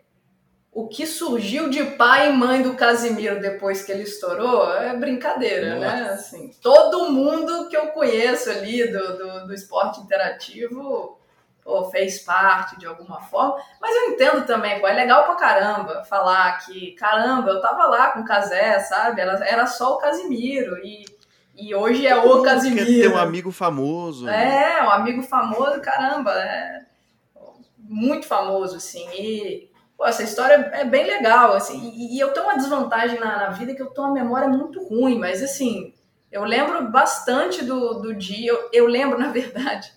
[0.77, 5.79] o que surgiu de pai e mãe do Casimiro depois que ele estourou é brincadeira,
[5.79, 5.87] né?
[5.87, 5.97] Nossa.
[5.97, 6.11] né?
[6.11, 11.19] Assim, todo mundo que eu conheço ali do, do, do esporte interativo
[11.65, 16.05] pô, fez parte de alguma forma, mas eu entendo também, pô, é legal pra caramba
[16.05, 19.23] falar que, caramba, eu tava lá com o Casé, sabe?
[19.23, 21.07] Era, era só o Casimiro e,
[21.57, 22.85] e hoje é o Casimiro.
[22.85, 24.29] Quer ter um amigo famoso.
[24.29, 26.85] É, um amigo famoso, caramba, é
[27.79, 32.47] muito famoso, assim, e Pô, essa história é bem legal, assim, e, e eu tenho
[32.47, 35.95] uma desvantagem na, na, vida que eu tenho uma memória muito ruim, mas assim,
[36.31, 39.91] eu lembro bastante do, do dia, eu, eu lembro, na verdade,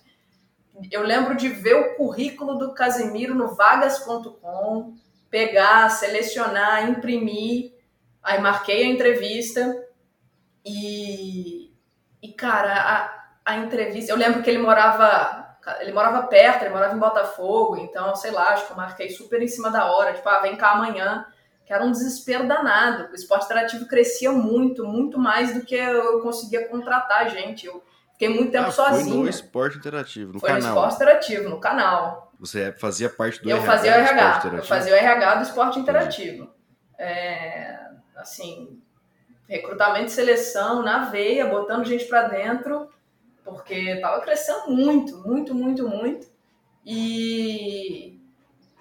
[0.90, 4.94] eu lembro de ver o currículo do Casemiro no vagas.com,
[5.28, 7.74] pegar, selecionar, imprimir,
[8.22, 9.86] aí marquei a entrevista
[10.64, 11.74] e,
[12.22, 15.39] e cara, a, a entrevista, eu lembro que ele morava
[15.80, 19.40] ele morava perto, ele morava em Botafogo, então, sei lá, acho que eu marquei super
[19.42, 21.26] em cima da hora, tipo, ah, vem cá amanhã,
[21.64, 23.12] que era um desespero danado.
[23.12, 27.66] O esporte interativo crescia muito, muito mais do que eu conseguia contratar gente.
[27.66, 29.14] Eu fiquei muito tempo ah, sozinho.
[29.14, 30.62] Foi no esporte interativo, no foi canal.
[30.62, 32.32] Foi no esporte interativo, no canal.
[32.40, 33.70] Você fazia parte do eu RH?
[33.70, 36.50] Fazia o RH eu fazia o RH do esporte interativo.
[36.98, 37.78] É,
[38.16, 38.82] assim,
[39.48, 42.88] recrutamento e seleção na veia, botando gente para dentro
[43.50, 46.26] porque estava crescendo muito, muito, muito, muito.
[46.84, 48.18] E,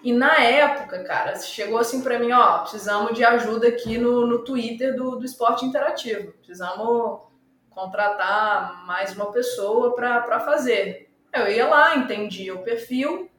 [0.03, 4.43] e na época, cara, chegou assim para mim, ó, precisamos de ajuda aqui no, no
[4.43, 6.31] Twitter do, do esporte interativo.
[6.33, 7.21] Precisamos
[7.69, 11.09] contratar mais uma pessoa para fazer.
[11.33, 13.29] Eu ia lá, entendia o perfil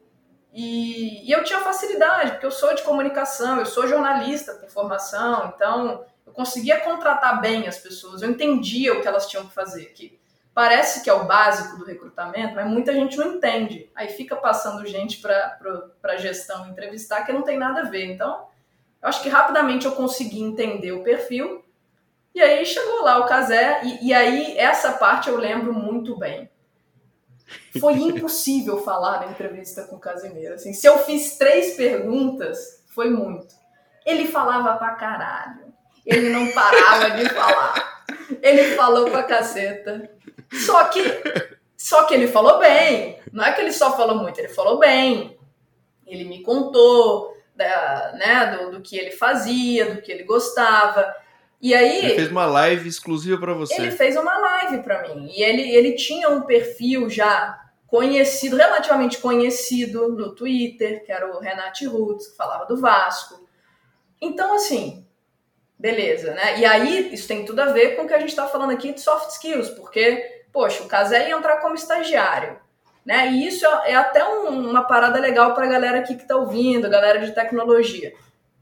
[0.52, 5.52] e, e, eu tinha facilidade, porque eu sou de comunicação, eu sou jornalista por formação,
[5.54, 9.86] então eu conseguia contratar bem as pessoas, eu entendia o que elas tinham que fazer.
[9.86, 10.18] Que
[10.54, 13.90] parece que é o básico do recrutamento, mas muita gente não entende.
[13.94, 15.58] Aí fica passando gente para
[16.02, 18.06] a gestão entrevistar que não tem nada a ver.
[18.06, 18.46] Então,
[19.02, 21.64] eu acho que rapidamente eu consegui entender o perfil.
[22.34, 26.48] E aí chegou lá o Casé, e, e aí essa parte eu lembro muito bem.
[27.80, 30.54] Foi impossível falar na entrevista com o Casimiro.
[30.54, 33.54] Assim, se eu fiz três perguntas, foi muito.
[34.04, 35.70] Ele falava pra caralho.
[36.06, 37.99] Ele não parava de falar.
[38.42, 40.10] Ele falou pra caceta.
[40.52, 41.00] Só que,
[41.76, 43.18] só que ele falou bem.
[43.32, 45.38] Não é que ele só falou muito, ele falou bem.
[46.06, 51.14] Ele me contou da, né, do, do que ele fazia, do que ele gostava.
[51.60, 51.98] E aí.
[51.98, 53.74] Ele fez uma live exclusiva para você.
[53.74, 55.30] Ele fez uma live para mim.
[55.30, 61.40] E ele, ele tinha um perfil já conhecido, relativamente conhecido no Twitter, que era o
[61.40, 63.46] Renato Roots, que falava do Vasco.
[64.20, 65.04] Então, assim,
[65.80, 66.58] beleza, né?
[66.60, 68.92] E aí, isso tem tudo a ver com o que a gente está falando aqui
[68.92, 72.60] de soft skills, porque, poxa, o Casé ia entrar como estagiário,
[73.04, 73.32] né?
[73.32, 76.36] E isso é, é até um, uma parada legal para a galera aqui que está
[76.36, 78.12] ouvindo, galera de tecnologia.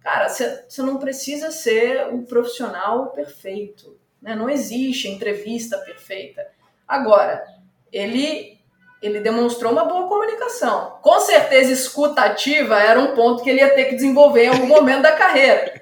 [0.00, 4.36] Cara, você não precisa ser o profissional perfeito, né?
[4.36, 6.46] Não existe entrevista perfeita.
[6.86, 7.44] Agora,
[7.92, 8.56] ele
[9.00, 10.98] ele demonstrou uma boa comunicação.
[11.02, 14.66] Com certeza, escuta ativa era um ponto que ele ia ter que desenvolver em algum
[14.66, 15.77] momento da carreira.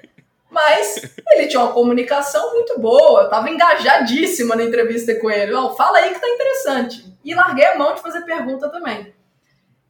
[0.57, 5.53] Mas ele tinha uma comunicação muito boa, eu estava engajadíssima na entrevista com ele.
[5.53, 7.05] Oh, fala aí que tá interessante.
[7.23, 9.13] E larguei a mão de fazer pergunta também.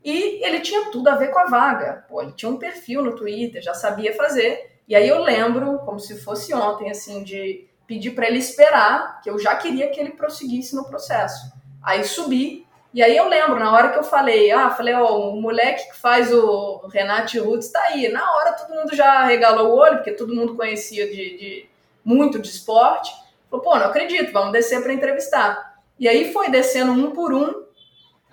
[0.03, 2.05] E ele tinha tudo a ver com a vaga.
[2.09, 4.81] Pô, ele tinha um perfil no Twitter, já sabia fazer.
[4.85, 9.29] E aí eu lembro, como se fosse ontem, assim, de pedir para ele esperar, que
[9.29, 11.49] eu já queria que ele prosseguisse no processo.
[11.81, 12.66] Aí subi,
[12.97, 15.95] e aí eu lembro, na hora que eu falei, ah, falei, ó, o moleque que
[15.95, 18.09] faz o Renato Roots tá aí.
[18.09, 21.69] Na hora todo mundo já regalou o olho, porque todo mundo conhecia de, de
[22.03, 23.13] muito de esporte.
[23.51, 25.79] Falou, pô, não acredito, vamos descer para entrevistar.
[25.99, 27.65] E aí foi descendo um por um,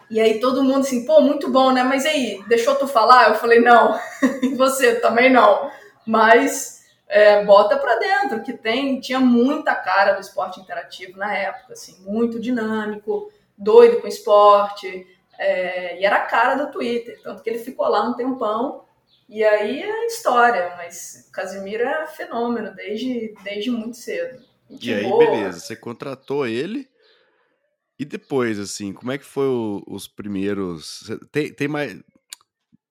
[0.08, 1.82] e aí todo mundo assim, pô, muito bom, né?
[1.82, 3.28] Mas aí, deixou tu falar?
[3.28, 4.00] Eu falei, não,
[4.42, 5.70] e você também não.
[6.06, 11.74] Mas é, bota para dentro, que tem, tinha muita cara do esporte interativo na época,
[11.74, 15.06] assim, muito dinâmico doido com esporte,
[15.38, 18.84] é, e era a cara do Twitter, tanto que ele ficou lá um tempão,
[19.28, 24.42] e aí é história, mas Casimiro é fenômeno desde, desde muito cedo.
[24.68, 25.18] E, e aí, boa.
[25.18, 26.88] beleza, você contratou ele,
[27.98, 31.10] e depois, assim, como é que foi o, os primeiros...
[31.30, 31.96] Tem, tem mais...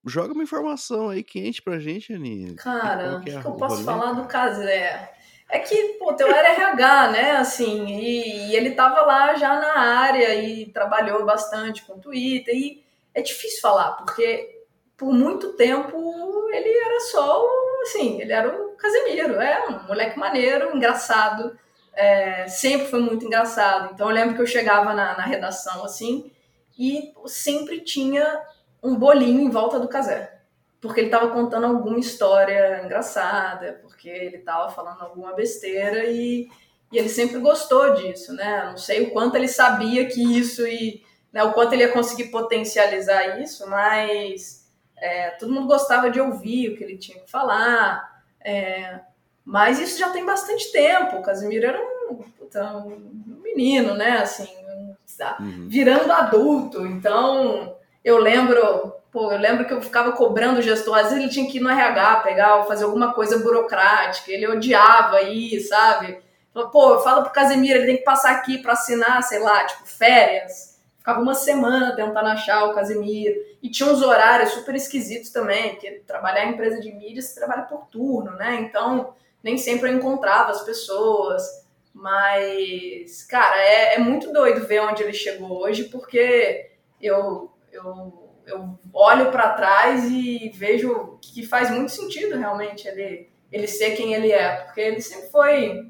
[0.05, 2.55] Joga uma informação aí quente pra gente, Aninha.
[2.55, 5.13] Cara, o que, é que, eu posso falar do Casé?
[5.53, 9.77] É que, pô, teu era RH, né, assim, e, e, ele tava lá já na
[9.99, 12.83] área e trabalhou bastante com Twitter, e
[13.13, 14.63] é difícil falar, porque
[14.97, 17.47] por muito tempo ele era só,
[17.83, 21.55] assim, ele era o Casemiro, é um moleque maneiro, engraçado,
[21.93, 23.91] é, sempre foi muito engraçado.
[23.93, 26.31] Então eu lembro que eu chegava na, na redação, assim,
[26.75, 28.41] e sempre tinha
[28.81, 30.33] um bolinho em volta do Casé
[30.83, 36.49] porque ele estava contando alguma história engraçada, porque ele estava falando alguma besteira e,
[36.91, 38.65] e, ele sempre gostou disso, né?
[38.69, 41.01] Não sei o quanto ele sabia que isso e
[41.31, 46.69] né, o quanto ele ia conseguir potencializar isso, mas é, todo mundo gostava de ouvir
[46.69, 48.21] o que ele tinha que falar.
[48.43, 48.99] É,
[49.45, 51.17] mas isso já tem bastante tempo.
[51.17, 54.17] O Casimiro era um, puta, um menino, né?
[54.17, 54.49] Assim,
[55.17, 55.67] tá uhum.
[55.69, 56.85] virando adulto.
[56.85, 61.29] Então, eu lembro Pô, eu lembro que eu ficava cobrando o gestor, às vezes ele
[61.29, 66.19] tinha que ir no RH pegar, fazer alguma coisa burocrática, ele odiava ir, sabe?
[66.71, 70.79] Pô, fala pro Casemiro, ele tem que passar aqui para assinar, sei lá, tipo, férias.
[70.97, 73.35] Ficava uma semana tentando achar o Casemiro.
[73.61, 77.63] E tinha uns horários super esquisitos também, porque trabalhar em empresa de mídia, você trabalha
[77.63, 78.61] por turno, né?
[78.61, 81.43] Então, nem sempre eu encontrava as pessoas.
[81.93, 88.77] Mas, cara, é, é muito doido ver onde ele chegou hoje, porque eu, eu eu
[88.93, 94.31] olho para trás e vejo que faz muito sentido realmente ele, ele ser quem ele
[94.31, 95.87] é, porque ele sempre foi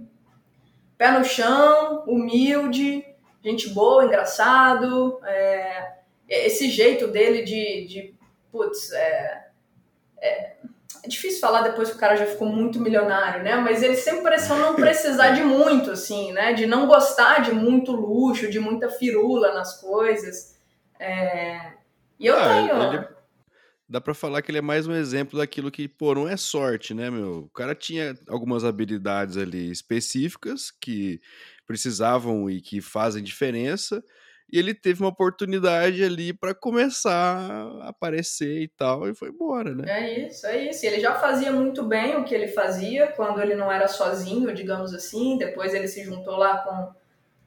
[0.98, 3.04] pé no chão, humilde,
[3.44, 5.94] gente boa, engraçado, é,
[6.30, 8.16] esse jeito dele de, de
[8.52, 9.46] putz, é,
[10.22, 10.56] é,
[11.04, 13.56] é, difícil falar depois que o cara já ficou muito milionário, né?
[13.56, 16.54] Mas ele sempre pareceu não precisar de muito, assim, né?
[16.54, 20.53] De não gostar de muito luxo, de muita firula nas coisas.
[21.00, 21.74] É,
[22.20, 22.94] e eu ah, tenho.
[22.94, 23.08] Ele,
[23.88, 26.94] dá para falar que ele é mais um exemplo daquilo que, pô, não é sorte,
[26.94, 27.44] né, meu?
[27.44, 31.22] O cara tinha algumas habilidades ali específicas que
[31.66, 34.04] precisavam e que fazem diferença.
[34.52, 37.38] E ele teve uma oportunidade ali para começar
[37.82, 39.86] a aparecer e tal, e foi embora, né?
[39.88, 40.86] É isso, é isso.
[40.86, 44.94] Ele já fazia muito bem o que ele fazia quando ele não era sozinho, digamos
[44.94, 45.38] assim.
[45.38, 47.03] Depois ele se juntou lá com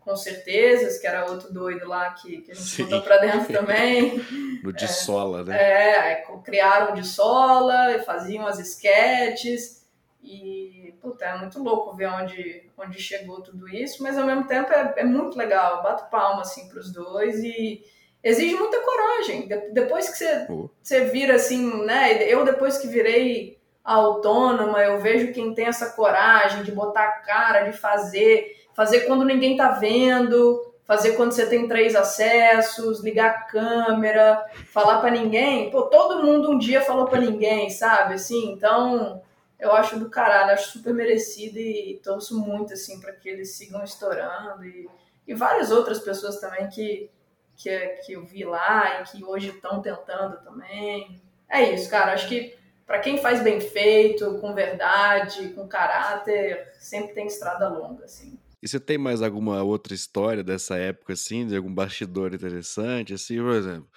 [0.07, 4.21] com certezas, que era outro doido lá que, que a gente botou pra dentro também.
[4.63, 5.57] No de é, sola, né?
[5.57, 9.87] É, criaram de sola, faziam as esquetes.
[10.21, 14.73] E, puta, é muito louco ver onde, onde chegou tudo isso, mas ao mesmo tempo
[14.73, 15.85] é, é muito legal.
[15.85, 17.85] bato palma, assim, pros dois e
[18.25, 19.47] exige muita coragem.
[19.47, 20.69] De, depois que você, oh.
[20.83, 22.25] você vira, assim, né?
[22.25, 27.71] Eu, depois que virei autônoma, eu vejo quem tem essa coragem de botar a cara,
[27.71, 33.43] de fazer fazer quando ninguém tá vendo, fazer quando você tem três acessos, ligar a
[33.45, 35.70] câmera, falar para ninguém.
[35.70, 38.14] Pô, todo mundo um dia falou para ninguém, sabe?
[38.14, 39.22] Assim, então
[39.59, 43.83] eu acho do caralho, acho super merecido e torço muito assim para que eles sigam
[43.83, 44.87] estourando e,
[45.27, 47.11] e várias outras pessoas também que
[47.57, 51.20] que, que eu vi lá e que hoje estão tentando também.
[51.49, 52.12] É isso, cara.
[52.12, 52.55] Acho que
[52.87, 58.36] para quem faz bem feito, com verdade, com caráter, sempre tem estrada longa, assim.
[58.67, 63.37] E você tem mais alguma outra história dessa época, assim, de algum bastidor interessante, assim,
[63.37, 63.89] por exemplo?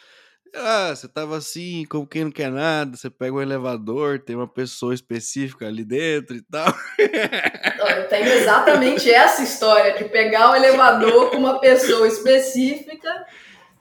[0.56, 4.48] Ah, você tava assim, como quem não quer nada, você pega um elevador, tem uma
[4.48, 6.72] pessoa específica ali dentro e tal.
[7.00, 13.26] Eu tenho exatamente essa história de pegar o elevador com uma pessoa específica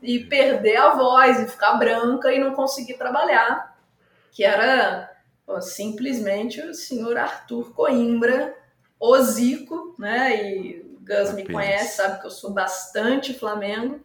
[0.03, 3.77] e perder a voz e ficar branca e não conseguir trabalhar,
[4.33, 5.11] que era
[5.47, 8.57] ó, simplesmente o senhor Arthur Coimbra,
[9.01, 10.45] o Zico, né?
[10.45, 10.78] E
[11.15, 14.01] o Gus me conhece, sabe que eu sou bastante Flamengo.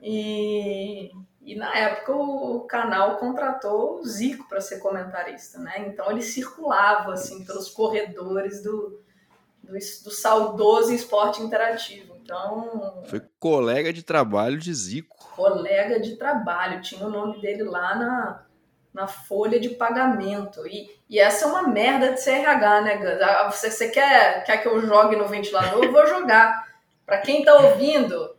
[0.00, 1.10] E,
[1.42, 5.86] e na época o canal contratou o Zico para ser comentarista, né?
[5.88, 9.02] Então ele circulava assim pelos corredores do,
[9.62, 12.16] do, do saudoso esporte interativo.
[12.22, 13.02] Então.
[13.06, 15.16] Foi colega de trabalho de Zico.
[15.34, 18.46] Colega de trabalho, tinha o nome dele lá na,
[18.98, 20.66] na folha de pagamento.
[20.66, 23.22] E, e essa é uma merda de CRH, né, Gus?
[23.22, 25.84] Ah, você, você quer, quer que eu jogue no ventilador?
[25.84, 26.66] Eu vou jogar.
[27.06, 28.36] Para quem tá ouvindo,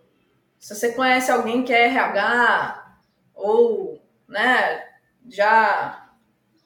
[0.59, 2.97] se você conhece alguém que é RH
[3.33, 4.83] ou, né,
[5.29, 6.05] já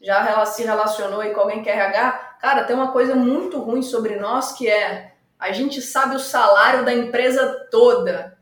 [0.01, 3.81] já se relacionou aí com alguém que é RH, cara, tem uma coisa muito ruim
[3.81, 8.32] sobre nós que é a gente sabe o salário da empresa toda.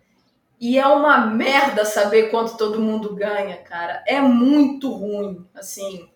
[0.61, 4.03] E é uma merda saber quanto todo mundo ganha, cara.
[4.05, 5.43] É muito ruim.
[5.55, 6.07] Assim,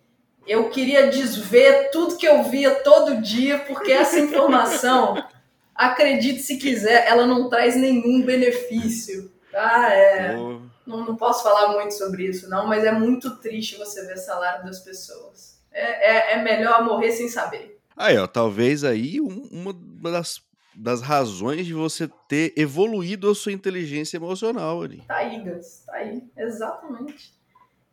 [0.46, 5.20] eu queria desver tudo que eu via todo dia, porque essa informação,
[5.74, 9.32] acredite se quiser, ela não traz nenhum benefício.
[9.50, 9.92] Tá?
[9.92, 10.60] É, oh.
[10.86, 14.64] não, não posso falar muito sobre isso, não, mas é muito triste você ver salário
[14.64, 15.60] das pessoas.
[15.72, 17.80] É, é, é melhor morrer sem saber.
[17.96, 19.72] Aí, ó, talvez aí uma
[20.12, 20.40] das
[20.76, 25.02] das razões de você ter evoluído a sua inteligência emocional ali.
[25.08, 25.84] Tá aí, Gus.
[25.86, 26.22] Tá aí.
[26.36, 27.32] Exatamente.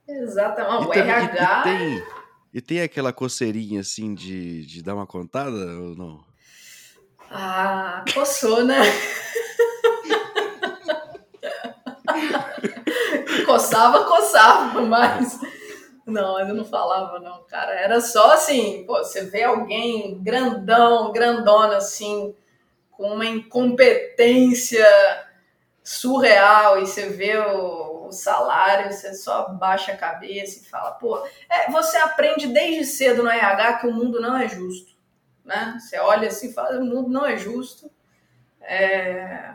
[0.07, 0.87] Exatamente.
[0.87, 1.63] O RH.
[1.63, 2.03] E, e, tem,
[2.55, 6.21] e tem aquela coceirinha assim de, de dar uma contada ou não?
[7.31, 8.81] Ah, coçou, né?
[13.45, 15.39] coçava, coçava, mas.
[16.05, 17.73] Não, eu não falava, não, cara.
[17.73, 22.35] Era só assim, pô, você vê alguém grandão, grandona assim,
[22.95, 24.85] com uma incompetência
[25.83, 31.17] surreal e você vê o, o, salário, você só baixa a cabeça e fala, pô,
[31.49, 34.93] é, você aprende desde cedo no RH que o mundo não é justo,
[35.43, 35.77] né?
[35.79, 37.91] Você olha assim e fala, o mundo não é justo.
[38.61, 39.51] É,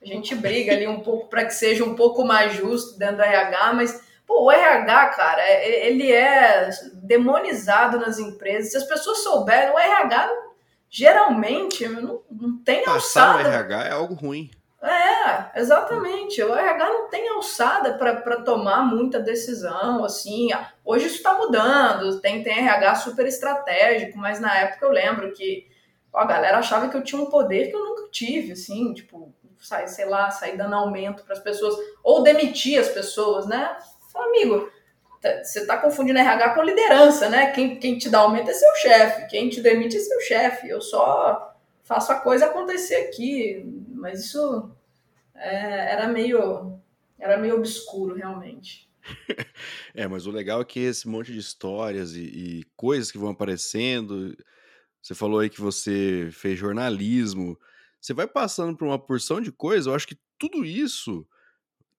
[0.00, 3.22] a gente briga ali um pouco para que seja um pouco mais justo dentro do
[3.22, 8.70] RH, mas pô, o RH, cara, é, ele é demonizado nas empresas.
[8.70, 10.51] Se as pessoas souberem, o RH
[10.92, 13.48] geralmente não, não tem Passar alçada.
[13.48, 14.50] o RH é algo ruim.
[14.82, 16.42] É, exatamente.
[16.42, 20.48] O RH não tem alçada para tomar muita decisão, assim.
[20.84, 25.66] Hoje isso está mudando, tem, tem RH super estratégico, mas na época eu lembro que
[26.12, 29.32] ó, a galera achava que eu tinha um poder que eu nunca tive, assim, tipo,
[29.60, 33.76] sair, sei lá, sair dando aumento para as pessoas, ou demitir as pessoas, né?
[34.14, 34.68] Amigo,
[35.42, 37.52] você está confundindo RH com liderança, né?
[37.52, 40.68] Quem, quem te dá aumento é seu chefe, quem te demite é seu chefe.
[40.68, 44.70] Eu só faço a coisa acontecer aqui, mas isso
[45.34, 46.78] é, era meio
[47.18, 48.90] era meio obscuro realmente.
[49.94, 53.30] é, mas o legal é que esse monte de histórias e, e coisas que vão
[53.30, 54.36] aparecendo.
[55.00, 57.58] Você falou aí que você fez jornalismo.
[58.00, 59.86] Você vai passando por uma porção de coisas.
[59.86, 61.26] Eu acho que tudo isso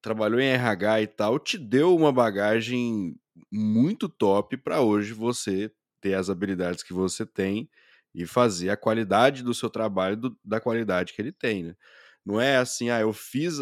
[0.04, 3.16] trabalhou em RH e tal, te deu uma bagagem
[3.50, 7.70] muito top para hoje você ter as habilidades que você tem
[8.14, 11.74] e fazer a qualidade do seu trabalho do, da qualidade que ele tem, né?
[12.22, 13.54] Não é assim, ah, eu fiz,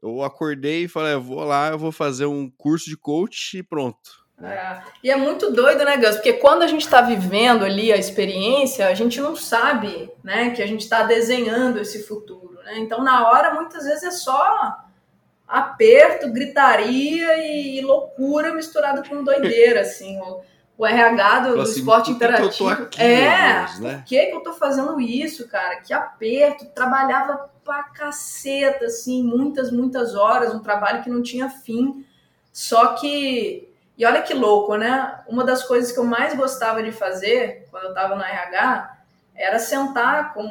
[0.00, 3.62] eu acordei e falei, eu vou lá, eu vou fazer um curso de coach e
[3.62, 4.24] pronto.
[4.40, 4.82] É.
[5.02, 6.14] E é muito doido, né, Gus?
[6.14, 10.62] Porque quando a gente está vivendo ali a experiência, a gente não sabe, né, que
[10.62, 12.78] a gente está desenhando esse futuro, né?
[12.78, 14.85] Então, na hora, muitas vezes é só
[15.46, 20.18] aperto, gritaria e loucura misturado com doideira, assim.
[20.20, 20.40] O,
[20.78, 22.68] o RH do, assim, do esporte interativo.
[22.68, 23.94] Aqui, é, Deus, né?
[23.96, 25.76] por que, que eu tô fazendo isso, cara?
[25.76, 32.04] Que aperto, trabalhava pra caceta, assim, muitas, muitas horas, um trabalho que não tinha fim.
[32.52, 33.72] Só que.
[33.96, 35.20] E olha que louco, né?
[35.26, 38.94] Uma das coisas que eu mais gostava de fazer quando eu tava no RH
[39.34, 40.42] era sentar com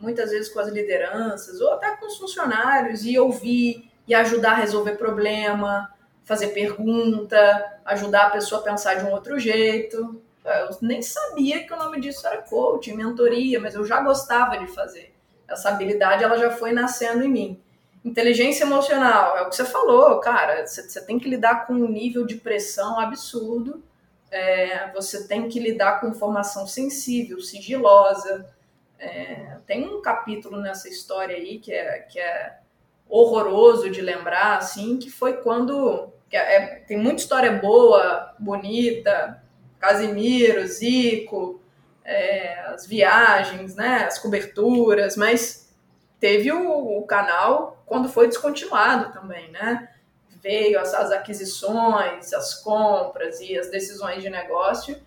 [0.00, 4.56] muitas vezes com as lideranças ou até com os funcionários e ouvir e ajudar a
[4.56, 5.92] resolver problema,
[6.24, 10.20] fazer pergunta, ajudar a pessoa a pensar de um outro jeito.
[10.44, 14.66] Eu nem sabia que o nome disso era coaching, mentoria, mas eu já gostava de
[14.66, 15.14] fazer.
[15.48, 17.62] Essa habilidade ela já foi nascendo em mim.
[18.04, 20.66] Inteligência emocional, é o que você falou, cara.
[20.66, 23.82] Você, tem que lidar com um nível de pressão absurdo.
[24.30, 28.46] É, você tem que lidar com informação sensível, sigilosa.
[28.98, 32.58] É, tem um capítulo nessa história aí que é, que é
[33.12, 36.10] horroroso de lembrar, assim, que foi quando.
[36.32, 39.42] É tem muita história boa, bonita,
[39.78, 41.60] Casimiro, Zico,
[42.02, 45.70] é, as viagens, né, as coberturas, mas
[46.18, 49.90] teve o, o canal quando foi descontinuado também, né?
[50.42, 54.98] Veio as, as, aquisições, as compras e as decisões de negócio,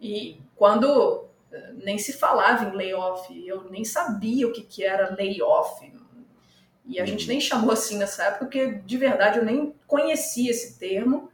[0.00, 5.14] e quando eh, nem se falava em layoff, eu nem sabia o que, que era
[5.14, 5.97] layoff.
[6.88, 10.78] E a gente nem chamou assim nessa época, porque de verdade eu nem conhecia esse
[10.78, 11.30] termo.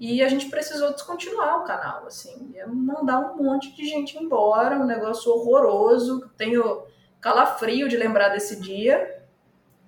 [0.00, 4.86] E a gente precisou descontinuar o canal, assim, mandar um monte de gente embora, um
[4.86, 6.28] negócio horroroso.
[6.36, 6.82] Tenho
[7.20, 9.22] calafrio de lembrar desse dia.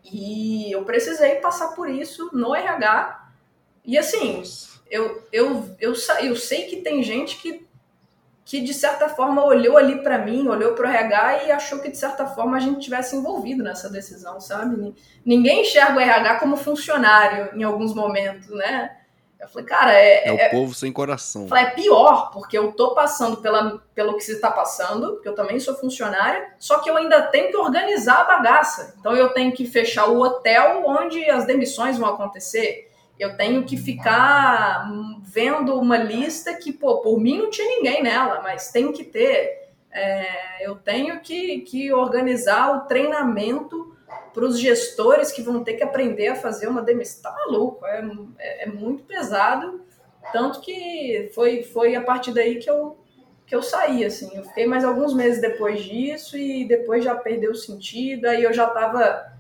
[0.05, 3.31] E eu precisei passar por isso no RH.
[3.85, 4.43] E assim,
[4.91, 7.66] eu, eu, eu, eu sei que tem gente que,
[8.47, 11.91] que de certa forma olhou ali para mim, olhou para o RH e achou que
[11.91, 14.95] de certa forma a gente tivesse envolvido nessa decisão, sabe?
[15.25, 18.99] Ninguém enxerga o RH como funcionário em alguns momentos, né?
[19.41, 20.29] Eu falei, cara, é.
[20.29, 21.49] É o é, povo sem coração.
[21.49, 25.35] Falei, é pior, porque eu tô passando pela, pelo que você está passando, porque eu
[25.35, 28.95] também sou funcionária, só que eu ainda tenho que organizar a bagaça.
[29.01, 32.86] Então eu tenho que fechar o hotel onde as demissões vão acontecer.
[33.19, 34.91] Eu tenho que ficar
[35.23, 39.71] vendo uma lista que, pô, por mim não tinha ninguém nela, mas tem que ter.
[39.91, 43.97] É, eu tenho que, que organizar o treinamento
[44.35, 47.23] para os gestores que vão ter que aprender a fazer uma demissão.
[47.23, 48.07] Tá maluco, é,
[48.39, 49.81] é, é, muito pesado.
[50.31, 52.99] Tanto que foi, foi a partir daí que eu,
[53.47, 54.37] que eu saí, assim.
[54.37, 58.27] Eu fiquei mais alguns meses depois disso e depois já perdeu o sentido.
[58.27, 59.36] Aí eu já estava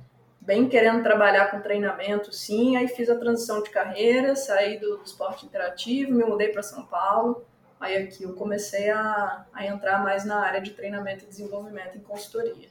[0.46, 2.76] bem querendo trabalhar com treinamento, sim.
[2.76, 6.86] Aí fiz a transição de carreira, saí do, do esporte interativo, me mudei para São
[6.86, 7.44] Paulo.
[7.78, 12.00] Aí aqui eu comecei a, a entrar mais na área de treinamento e desenvolvimento em
[12.00, 12.68] consultoria.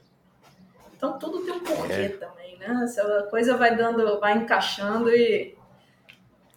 [0.96, 2.10] Então tudo tem um porquê é.
[2.10, 2.82] também, né?
[2.86, 5.56] Essa coisa vai dando, vai encaixando e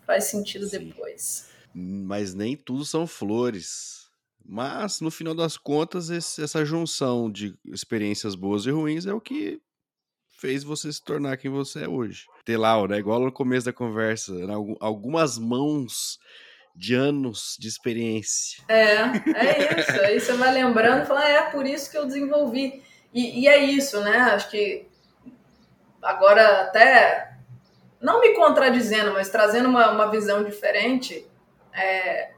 [0.07, 0.87] faz sentido Sim.
[0.87, 1.51] depois.
[1.75, 4.09] Mas nem tudo são flores.
[4.51, 9.21] Mas, no final das contas, esse, essa junção de experiências boas e ruins é o
[9.21, 9.61] que
[10.39, 12.27] fez você se tornar quem você é hoje.
[12.45, 16.19] Ter lá, né, igual no começo da conversa, né, algumas mãos
[16.75, 18.63] de anos de experiência.
[18.69, 18.95] É,
[19.35, 20.01] é isso.
[20.01, 22.83] Aí você vai lembrando e fala, ah, é por isso que eu desenvolvi.
[23.13, 24.17] E, e é isso, né?
[24.17, 24.87] Acho que
[26.01, 27.37] agora até
[28.01, 31.27] não me contradizendo, mas trazendo uma, uma visão diferente,
[31.73, 32.31] é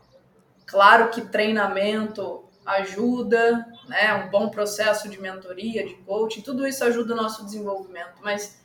[0.65, 4.15] claro que treinamento ajuda, né?
[4.15, 8.61] Um bom processo de mentoria, de coaching, tudo isso ajuda o nosso desenvolvimento, mas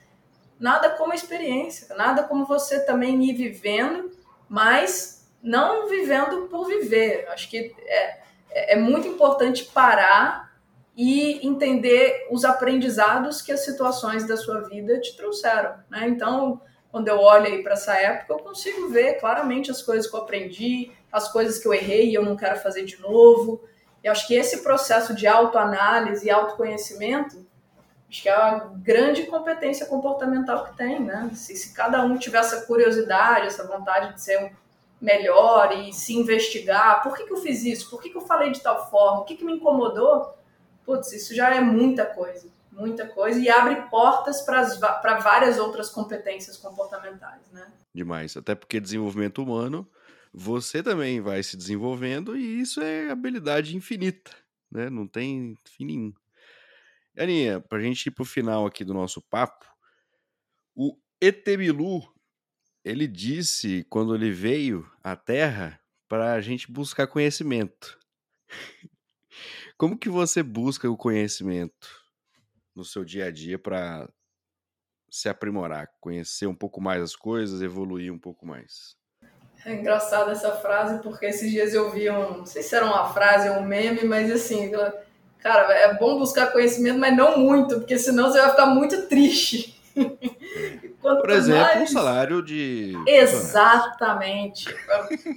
[0.60, 4.12] nada como experiência, nada como você também ir vivendo,
[4.48, 7.28] mas não vivendo por viver.
[7.30, 10.46] Acho que é, é muito importante parar
[10.96, 15.76] e entender os aprendizados que as situações da sua vida te trouxeram.
[15.90, 16.08] Né?
[16.08, 20.22] Então, quando eu olho para essa época, eu consigo ver claramente as coisas que eu
[20.22, 23.62] aprendi, as coisas que eu errei e eu não quero fazer de novo.
[24.06, 27.44] E acho que esse processo de autoanálise e autoconhecimento,
[28.08, 31.32] acho que é a grande competência comportamental que tem, né?
[31.34, 34.54] Se, se cada um tiver essa curiosidade, essa vontade de ser
[35.02, 37.90] melhor e se investigar, por que, que eu fiz isso?
[37.90, 39.22] Por que, que eu falei de tal forma?
[39.22, 40.36] O que, que me incomodou?
[40.86, 46.58] putz, isso já é muita coisa, muita coisa, e abre portas para várias outras competências
[46.58, 47.66] comportamentais, né?
[47.92, 49.88] Demais, até porque desenvolvimento humano,
[50.38, 54.36] você também vai se desenvolvendo e isso é habilidade infinita,
[54.70, 54.90] né?
[54.90, 56.14] Não tem fim nenhum.
[57.18, 59.66] Aninha, para a gente ir para o final aqui do nosso papo,
[60.76, 62.02] o Etebilu,
[62.84, 67.98] ele disse quando ele veio à Terra para a gente buscar conhecimento.
[69.78, 71.90] Como que você busca o conhecimento
[72.76, 74.12] no seu dia a dia para
[75.10, 78.98] se aprimorar, conhecer um pouco mais as coisas, evoluir um pouco mais?
[79.66, 83.12] É engraçada essa frase, porque esses dias eu vi um, não sei se era uma
[83.12, 84.72] frase ou um meme, mas assim,
[85.40, 89.76] cara, é bom buscar conhecimento, mas não muito, porque senão você vai ficar muito triste.
[91.02, 91.90] Por exemplo, mais...
[91.90, 92.94] um salário de.
[93.08, 94.66] Exatamente.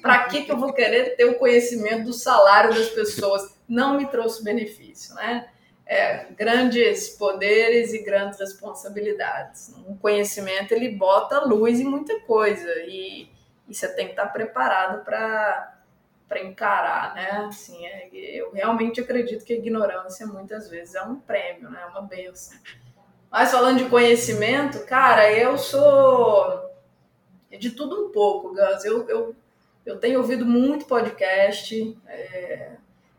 [0.00, 3.54] Para que, que eu vou querer ter o conhecimento do salário das pessoas?
[3.68, 5.46] Não me trouxe benefício, né?
[5.86, 9.74] É, grandes poderes e grandes responsabilidades.
[9.86, 13.28] Um conhecimento ele bota luz em muita coisa e,
[13.68, 15.74] e você tem que estar preparado para
[16.28, 17.46] para encarar, né?
[17.48, 21.80] Assim, é, eu realmente acredito que a ignorância muitas vezes é um prêmio, né?
[21.82, 22.58] É uma benção.
[23.30, 26.68] Mas falando de conhecimento, cara, eu sou
[27.58, 28.84] de tudo um pouco, Gus.
[28.84, 29.36] Eu, eu,
[29.86, 32.72] eu tenho ouvido muito podcast é,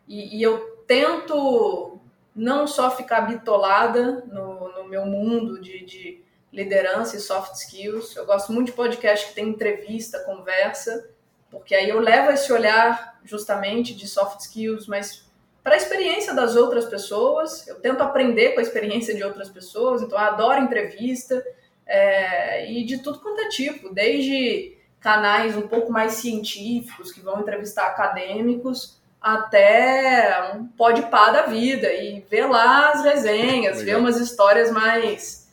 [0.08, 2.00] e, e, eu tento
[2.36, 8.16] não só ficar bitolada no, no meu mundo de, de liderança e soft skills.
[8.16, 11.10] Eu gosto muito de podcast que tem entrevista, conversa,
[11.50, 15.26] porque aí eu levo esse olhar justamente de soft skills, mas
[15.64, 17.68] para a experiência das outras pessoas.
[17.68, 21.44] Eu tento aprender com a experiência de outras pessoas, então eu adoro entrevista
[21.86, 27.40] é, e de tudo quanto é tipo, desde canais um pouco mais científicos que vão
[27.40, 34.18] entrevistar acadêmicos até um pode pá da vida e ver lá as resenhas, ver umas
[34.18, 35.49] histórias mais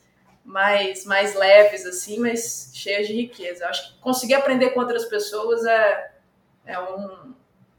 [0.47, 3.67] mais mais leves assim, mas cheias de riqueza.
[3.67, 6.11] Acho que conseguir aprender com outras pessoas é
[6.67, 7.33] é, um,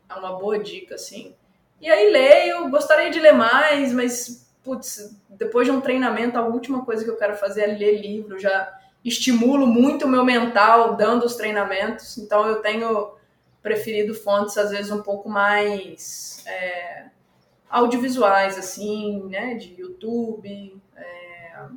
[0.08, 1.34] é uma boa dica assim.
[1.80, 6.84] E aí leio, gostaria de ler mais, mas, putz, depois de um treinamento, a última
[6.84, 8.40] coisa que eu quero fazer é ler livro.
[8.40, 13.12] Já estimulo muito o meu mental dando os treinamentos, então eu tenho
[13.62, 17.06] preferido fontes, às vezes, um pouco mais é,
[17.68, 20.80] audiovisuais, assim, né, de YouTube,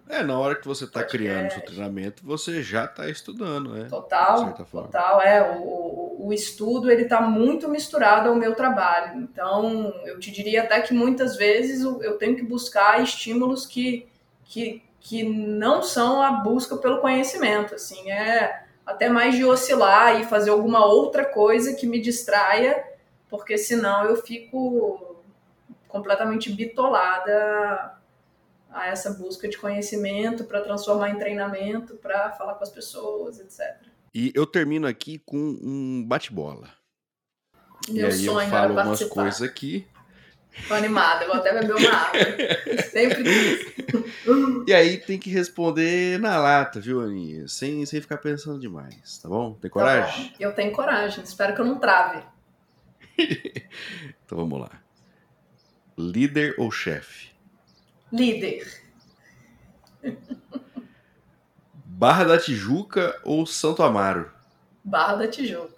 [0.10, 3.88] é, na hora que você está criando o seu treinamento, você já está estudando, né?
[3.90, 5.22] Total, total.
[5.22, 9.22] É, o, o estudo ele está muito misturado ao meu trabalho.
[9.22, 14.08] Então, eu te diria até que muitas vezes eu tenho que buscar estímulos que,
[14.44, 17.76] que, que não são a busca pelo conhecimento.
[17.76, 22.84] Assim, é até mais de oscilar e fazer alguma outra coisa que me distraia,
[23.30, 25.16] porque senão eu fico
[25.88, 28.01] completamente bitolada
[28.72, 33.76] a essa busca de conhecimento para transformar em treinamento, para falar com as pessoas, etc.
[34.14, 36.70] E eu termino aqui com um bate-bola.
[37.90, 39.88] Meu e aí sonho eu falo umas coisas aqui.
[40.68, 42.20] Tô animada, vou até beber uma água.
[42.92, 44.68] Sempre quis.
[44.68, 47.48] E aí tem que responder na lata, viu, Aninha?
[47.48, 49.54] Sem, sem ficar pensando demais, tá bom?
[49.54, 50.26] Tem coragem?
[50.26, 50.36] Tá bom.
[50.40, 52.22] Eu tenho coragem, espero que eu não trave.
[53.18, 54.72] então vamos lá.
[55.98, 57.31] Líder ou chefe?
[58.12, 58.82] Líder?
[61.86, 64.32] Barra da Tijuca ou Santo Amaro?
[64.84, 65.76] Barra da Tijuca.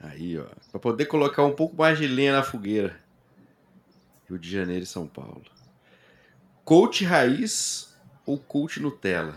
[0.00, 0.46] Aí, ó.
[0.70, 2.98] Pra poder colocar um pouco mais de lenha na fogueira.
[4.28, 5.44] Rio de Janeiro e São Paulo.
[6.64, 9.34] Coach raiz ou coach Nutella?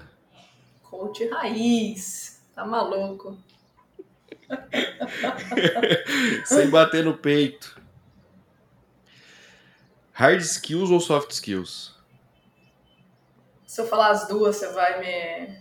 [0.84, 2.42] Coach raiz.
[2.54, 3.38] Tá maluco.
[6.46, 7.81] Sem bater no peito.
[10.22, 11.96] Hard skills ou soft skills?
[13.66, 15.60] Se eu falar as duas, você vai me.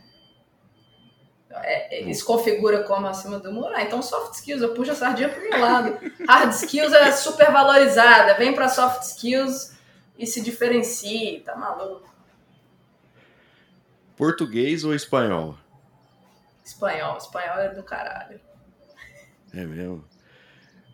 [1.49, 3.75] É, é, isso configura como acima do muro.
[3.75, 5.99] Ah, então soft skills, eu puxo a sardinha pro meu lado.
[6.29, 8.35] Hard skills é super valorizada.
[8.35, 9.75] Vem para soft skills
[10.19, 12.15] e se diferencie, tá maluco.
[14.15, 15.57] Português ou espanhol?
[16.63, 18.39] Espanhol, espanhol é do caralho.
[19.55, 20.05] É mesmo?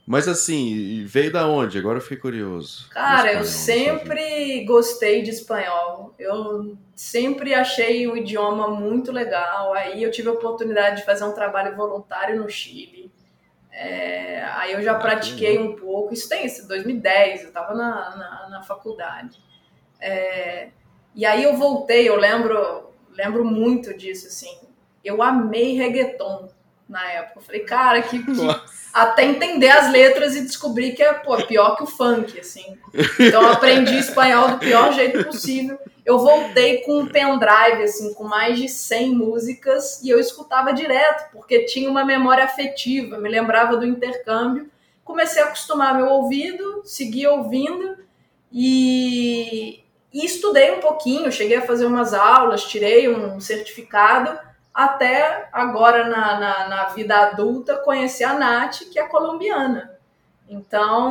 [0.06, 1.78] Mas assim, veio da onde?
[1.78, 2.88] Agora eu fiquei curioso.
[2.90, 6.14] Cara, espanhol, eu sempre gostei de espanhol.
[6.16, 9.74] Eu sempre achei o idioma muito legal.
[9.74, 13.10] Aí eu tive a oportunidade de fazer um trabalho voluntário no Chile.
[13.72, 16.14] É, aí eu já ah, pratiquei um pouco.
[16.14, 19.42] Isso tem isso, 2010, eu estava na, na, na, faculdade.
[20.00, 20.70] É,
[21.16, 24.56] e aí eu voltei, eu lembro, lembro muito disso, assim.
[25.04, 26.48] Eu amei reggaeton
[26.88, 27.40] na época.
[27.40, 28.32] Eu falei, cara, que, que
[28.92, 32.78] até entender as letras e descobrir que é pô, pior que o funk, assim.
[33.20, 35.78] Então eu aprendi espanhol do pior jeito possível.
[36.04, 41.30] Eu voltei com um pendrive, assim, com mais de 100 músicas e eu escutava direto,
[41.32, 44.70] porque tinha uma memória afetiva, me lembrava do intercâmbio.
[45.04, 47.98] Comecei a acostumar meu ouvido, segui ouvindo
[48.50, 49.80] e,
[50.12, 51.30] e estudei um pouquinho.
[51.30, 54.38] Cheguei a fazer umas aulas, tirei um certificado
[54.76, 59.98] até agora na, na, na, vida adulta conhecer a Nath, que é colombiana.
[60.46, 61.10] Então,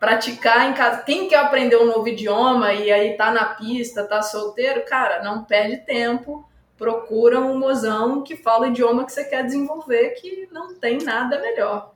[0.00, 1.02] praticar em casa.
[1.02, 5.44] Quem quer aprender um novo idioma e aí tá na pista, tá solteiro, cara, não
[5.44, 6.48] perde tempo.
[6.78, 11.38] Procura um mozão que fala o idioma que você quer desenvolver, que não tem nada
[11.38, 11.92] melhor.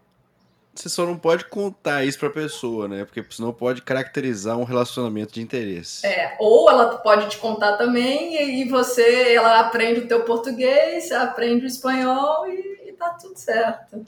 [0.81, 3.05] Você só não pode contar isso pra pessoa, né?
[3.05, 6.07] Porque senão pode caracterizar um relacionamento de interesse.
[6.07, 11.15] É, ou ela pode te contar também e você, ela aprende o teu português, você
[11.15, 14.07] aprende o espanhol e, e tá tudo certo.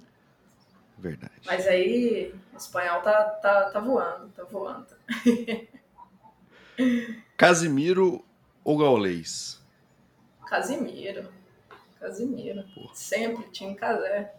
[0.96, 1.42] Verdade.
[1.44, 4.86] Mas aí o espanhol tá, tá, tá voando, tá voando.
[7.36, 8.24] Casimiro
[8.64, 9.60] ou Gaulês?
[10.46, 11.28] Casimiro.
[12.00, 12.64] Casimiro.
[12.94, 14.32] Sempre tinha casé.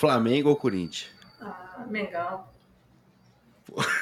[0.00, 1.10] Flamengo ou Corinthians?
[1.42, 2.46] Ah, Mengão.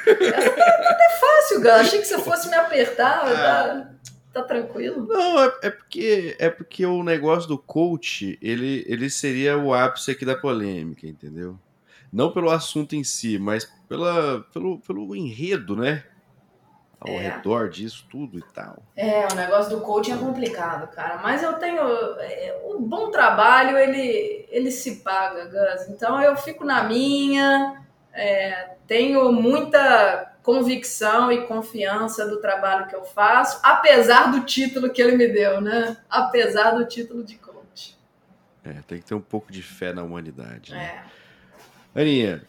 [0.07, 1.81] Essa pergunta é fácil, Gal.
[1.81, 3.25] Achei que você fosse me apertar.
[3.25, 3.91] Tá,
[4.33, 5.09] tá, tranquilo?
[5.09, 10.13] Não, é, é, porque, é porque o negócio do coach, ele, ele seria o ápice
[10.13, 11.59] aqui da polêmica, entendeu?
[12.13, 16.05] Não pelo assunto em si, mas pela, pelo, pelo enredo, né?
[17.01, 17.19] Ao é.
[17.19, 18.83] redor disso tudo e tal.
[18.97, 21.19] É, o negócio do coaching é complicado, cara.
[21.19, 21.81] Mas eu tenho.
[22.19, 25.89] É, o bom trabalho, ele, ele se paga, Gus.
[25.89, 27.83] Então eu fico na minha.
[28.13, 35.01] É, tenho muita convicção e confiança do trabalho que eu faço, apesar do título que
[35.01, 35.97] ele me deu, né?
[36.11, 37.97] Apesar do título de coach.
[38.65, 40.73] É, tem que ter um pouco de fé na humanidade.
[40.73, 41.05] Né?
[41.95, 42.01] É.
[42.01, 42.43] Aninha,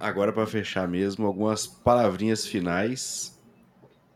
[0.00, 3.37] agora para fechar mesmo, algumas palavrinhas finais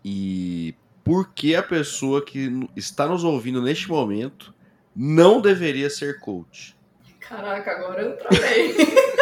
[0.04, 0.74] e
[1.04, 4.54] por que a pessoa que está nos ouvindo neste momento
[4.94, 6.76] não deveria ser coach?
[7.20, 8.76] Caraca, agora eu travei.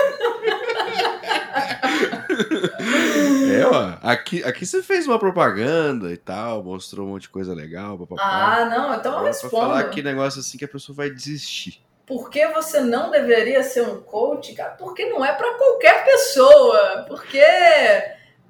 [3.55, 3.95] é, ó.
[4.03, 7.99] Aqui, aqui você fez uma propaganda e tal, mostrou um monte de coisa legal.
[7.99, 8.23] Papapá.
[8.23, 9.51] Ah, não, então eu respondo.
[9.51, 11.83] Pra falar que negócio assim que a pessoa vai desistir.
[12.07, 14.71] Por que você não deveria ser um coach, cara?
[14.71, 17.05] Porque não é para qualquer pessoa.
[17.07, 17.45] Porque.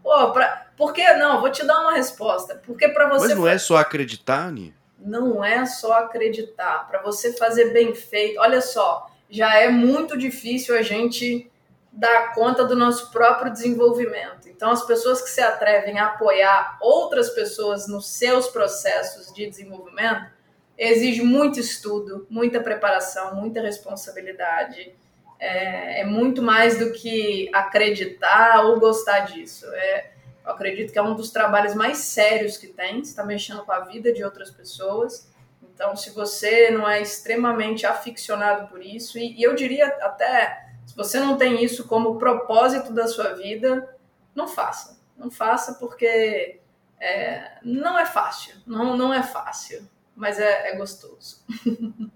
[0.02, 2.54] Pô, pra, porque, não, vou te dar uma resposta.
[2.64, 3.28] Porque para você.
[3.28, 4.74] Mas não é só acreditar, Ni?
[4.98, 6.88] Não é só acreditar.
[6.88, 8.40] Para você fazer bem feito.
[8.40, 11.50] Olha só, já é muito difícil a gente
[11.92, 14.48] dar conta do nosso próprio desenvolvimento.
[14.48, 20.30] Então, as pessoas que se atrevem a apoiar outras pessoas nos seus processos de desenvolvimento
[20.78, 24.94] exige muito estudo, muita preparação, muita responsabilidade.
[25.38, 29.66] É, é muito mais do que acreditar ou gostar disso.
[29.74, 30.19] É,
[30.50, 33.80] eu acredito que é um dos trabalhos mais sérios que tem, está mexendo com a
[33.80, 35.30] vida de outras pessoas.
[35.62, 40.94] Então, se você não é extremamente aficionado por isso, e, e eu diria até, se
[40.96, 43.96] você não tem isso como propósito da sua vida,
[44.34, 45.00] não faça.
[45.16, 46.60] Não faça porque
[46.98, 48.56] é, não é fácil.
[48.66, 51.44] Não, não é fácil, mas é, é gostoso.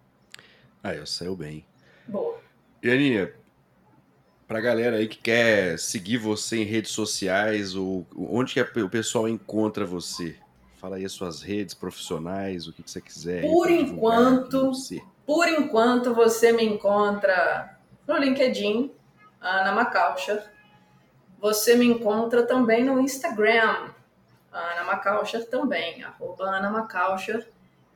[0.82, 1.64] ah, eu saiu bem.
[2.08, 2.40] Boa.
[2.82, 3.32] E Aninha,
[4.46, 9.28] Pra galera aí que quer seguir você em redes sociais, ou onde que o pessoal
[9.28, 10.36] encontra você?
[10.76, 13.40] Fala aí as suas redes profissionais, o que, que você quiser.
[13.40, 14.72] Por enquanto,
[15.24, 18.92] por enquanto você me encontra no LinkedIn,
[19.40, 20.42] Ana Macaucher.
[21.40, 23.90] Você me encontra também no Instagram,
[24.52, 27.48] Ana Macaucher também, arroba Ana Macaucher.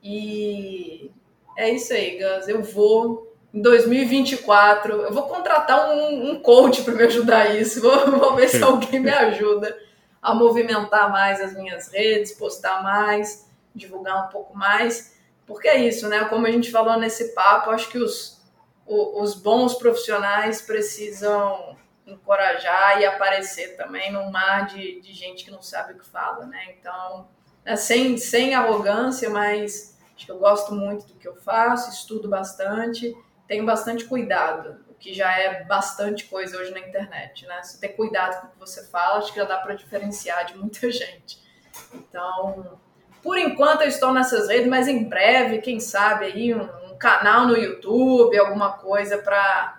[0.03, 1.11] E
[1.55, 2.47] é isso aí, Gus.
[2.47, 4.93] Eu vou em 2024.
[4.93, 7.81] Eu vou contratar um, um coach para me ajudar a isso.
[7.81, 9.77] Vou, vou ver se alguém me ajuda
[10.21, 15.17] a movimentar mais as minhas redes, postar mais, divulgar um pouco mais.
[15.45, 16.25] Porque é isso, né?
[16.25, 18.41] Como a gente falou nesse papo, acho que os,
[18.85, 25.61] os bons profissionais precisam encorajar e aparecer também num mar de, de gente que não
[25.61, 26.75] sabe o que fala, né?
[26.77, 27.27] Então,
[27.63, 32.27] é sem, sem arrogância, mas acho que eu gosto muito do que eu faço, estudo
[32.27, 33.15] bastante
[33.49, 37.63] tenho bastante cuidado, o que já é bastante coisa hoje na internet, né?
[37.63, 40.55] Se ter cuidado com o que você fala, acho que já dá para diferenciar de
[40.55, 41.41] muita gente.
[41.91, 42.79] Então,
[43.23, 47.47] por enquanto eu estou nessas redes, mas em breve, quem sabe aí um, um canal
[47.47, 49.77] no YouTube, alguma coisa para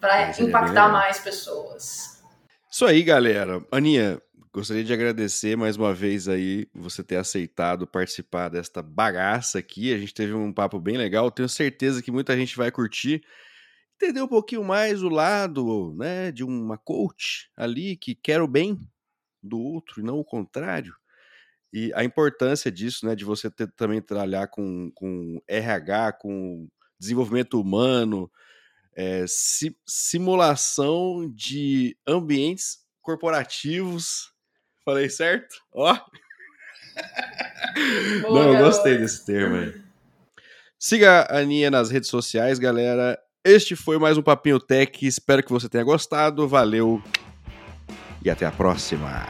[0.00, 2.24] para impactar mais pessoas.
[2.70, 3.62] Isso aí, galera.
[3.70, 4.18] Aninha,
[4.52, 9.94] Gostaria de agradecer mais uma vez aí você ter aceitado participar desta bagaça aqui.
[9.94, 11.30] A gente teve um papo bem legal.
[11.30, 13.22] Tenho certeza que muita gente vai curtir.
[13.94, 18.76] Entender um pouquinho mais o lado, né, de uma coach ali que quer o bem
[19.40, 20.96] do outro e não o contrário.
[21.72, 26.68] E a importância disso, né, de você ter, também trabalhar com, com RH, com
[26.98, 28.28] desenvolvimento humano,
[28.96, 34.34] é, si, simulação de ambientes corporativos
[34.90, 35.54] Falei certo?
[35.72, 35.96] Ó.
[38.22, 39.80] Boa, Não, eu gostei desse termo aí.
[40.76, 43.16] Siga a Aninha nas redes sociais, galera.
[43.44, 45.06] Este foi mais um Papinho Tech.
[45.06, 46.48] Espero que você tenha gostado.
[46.48, 47.00] Valeu
[48.24, 49.24] e até a próxima.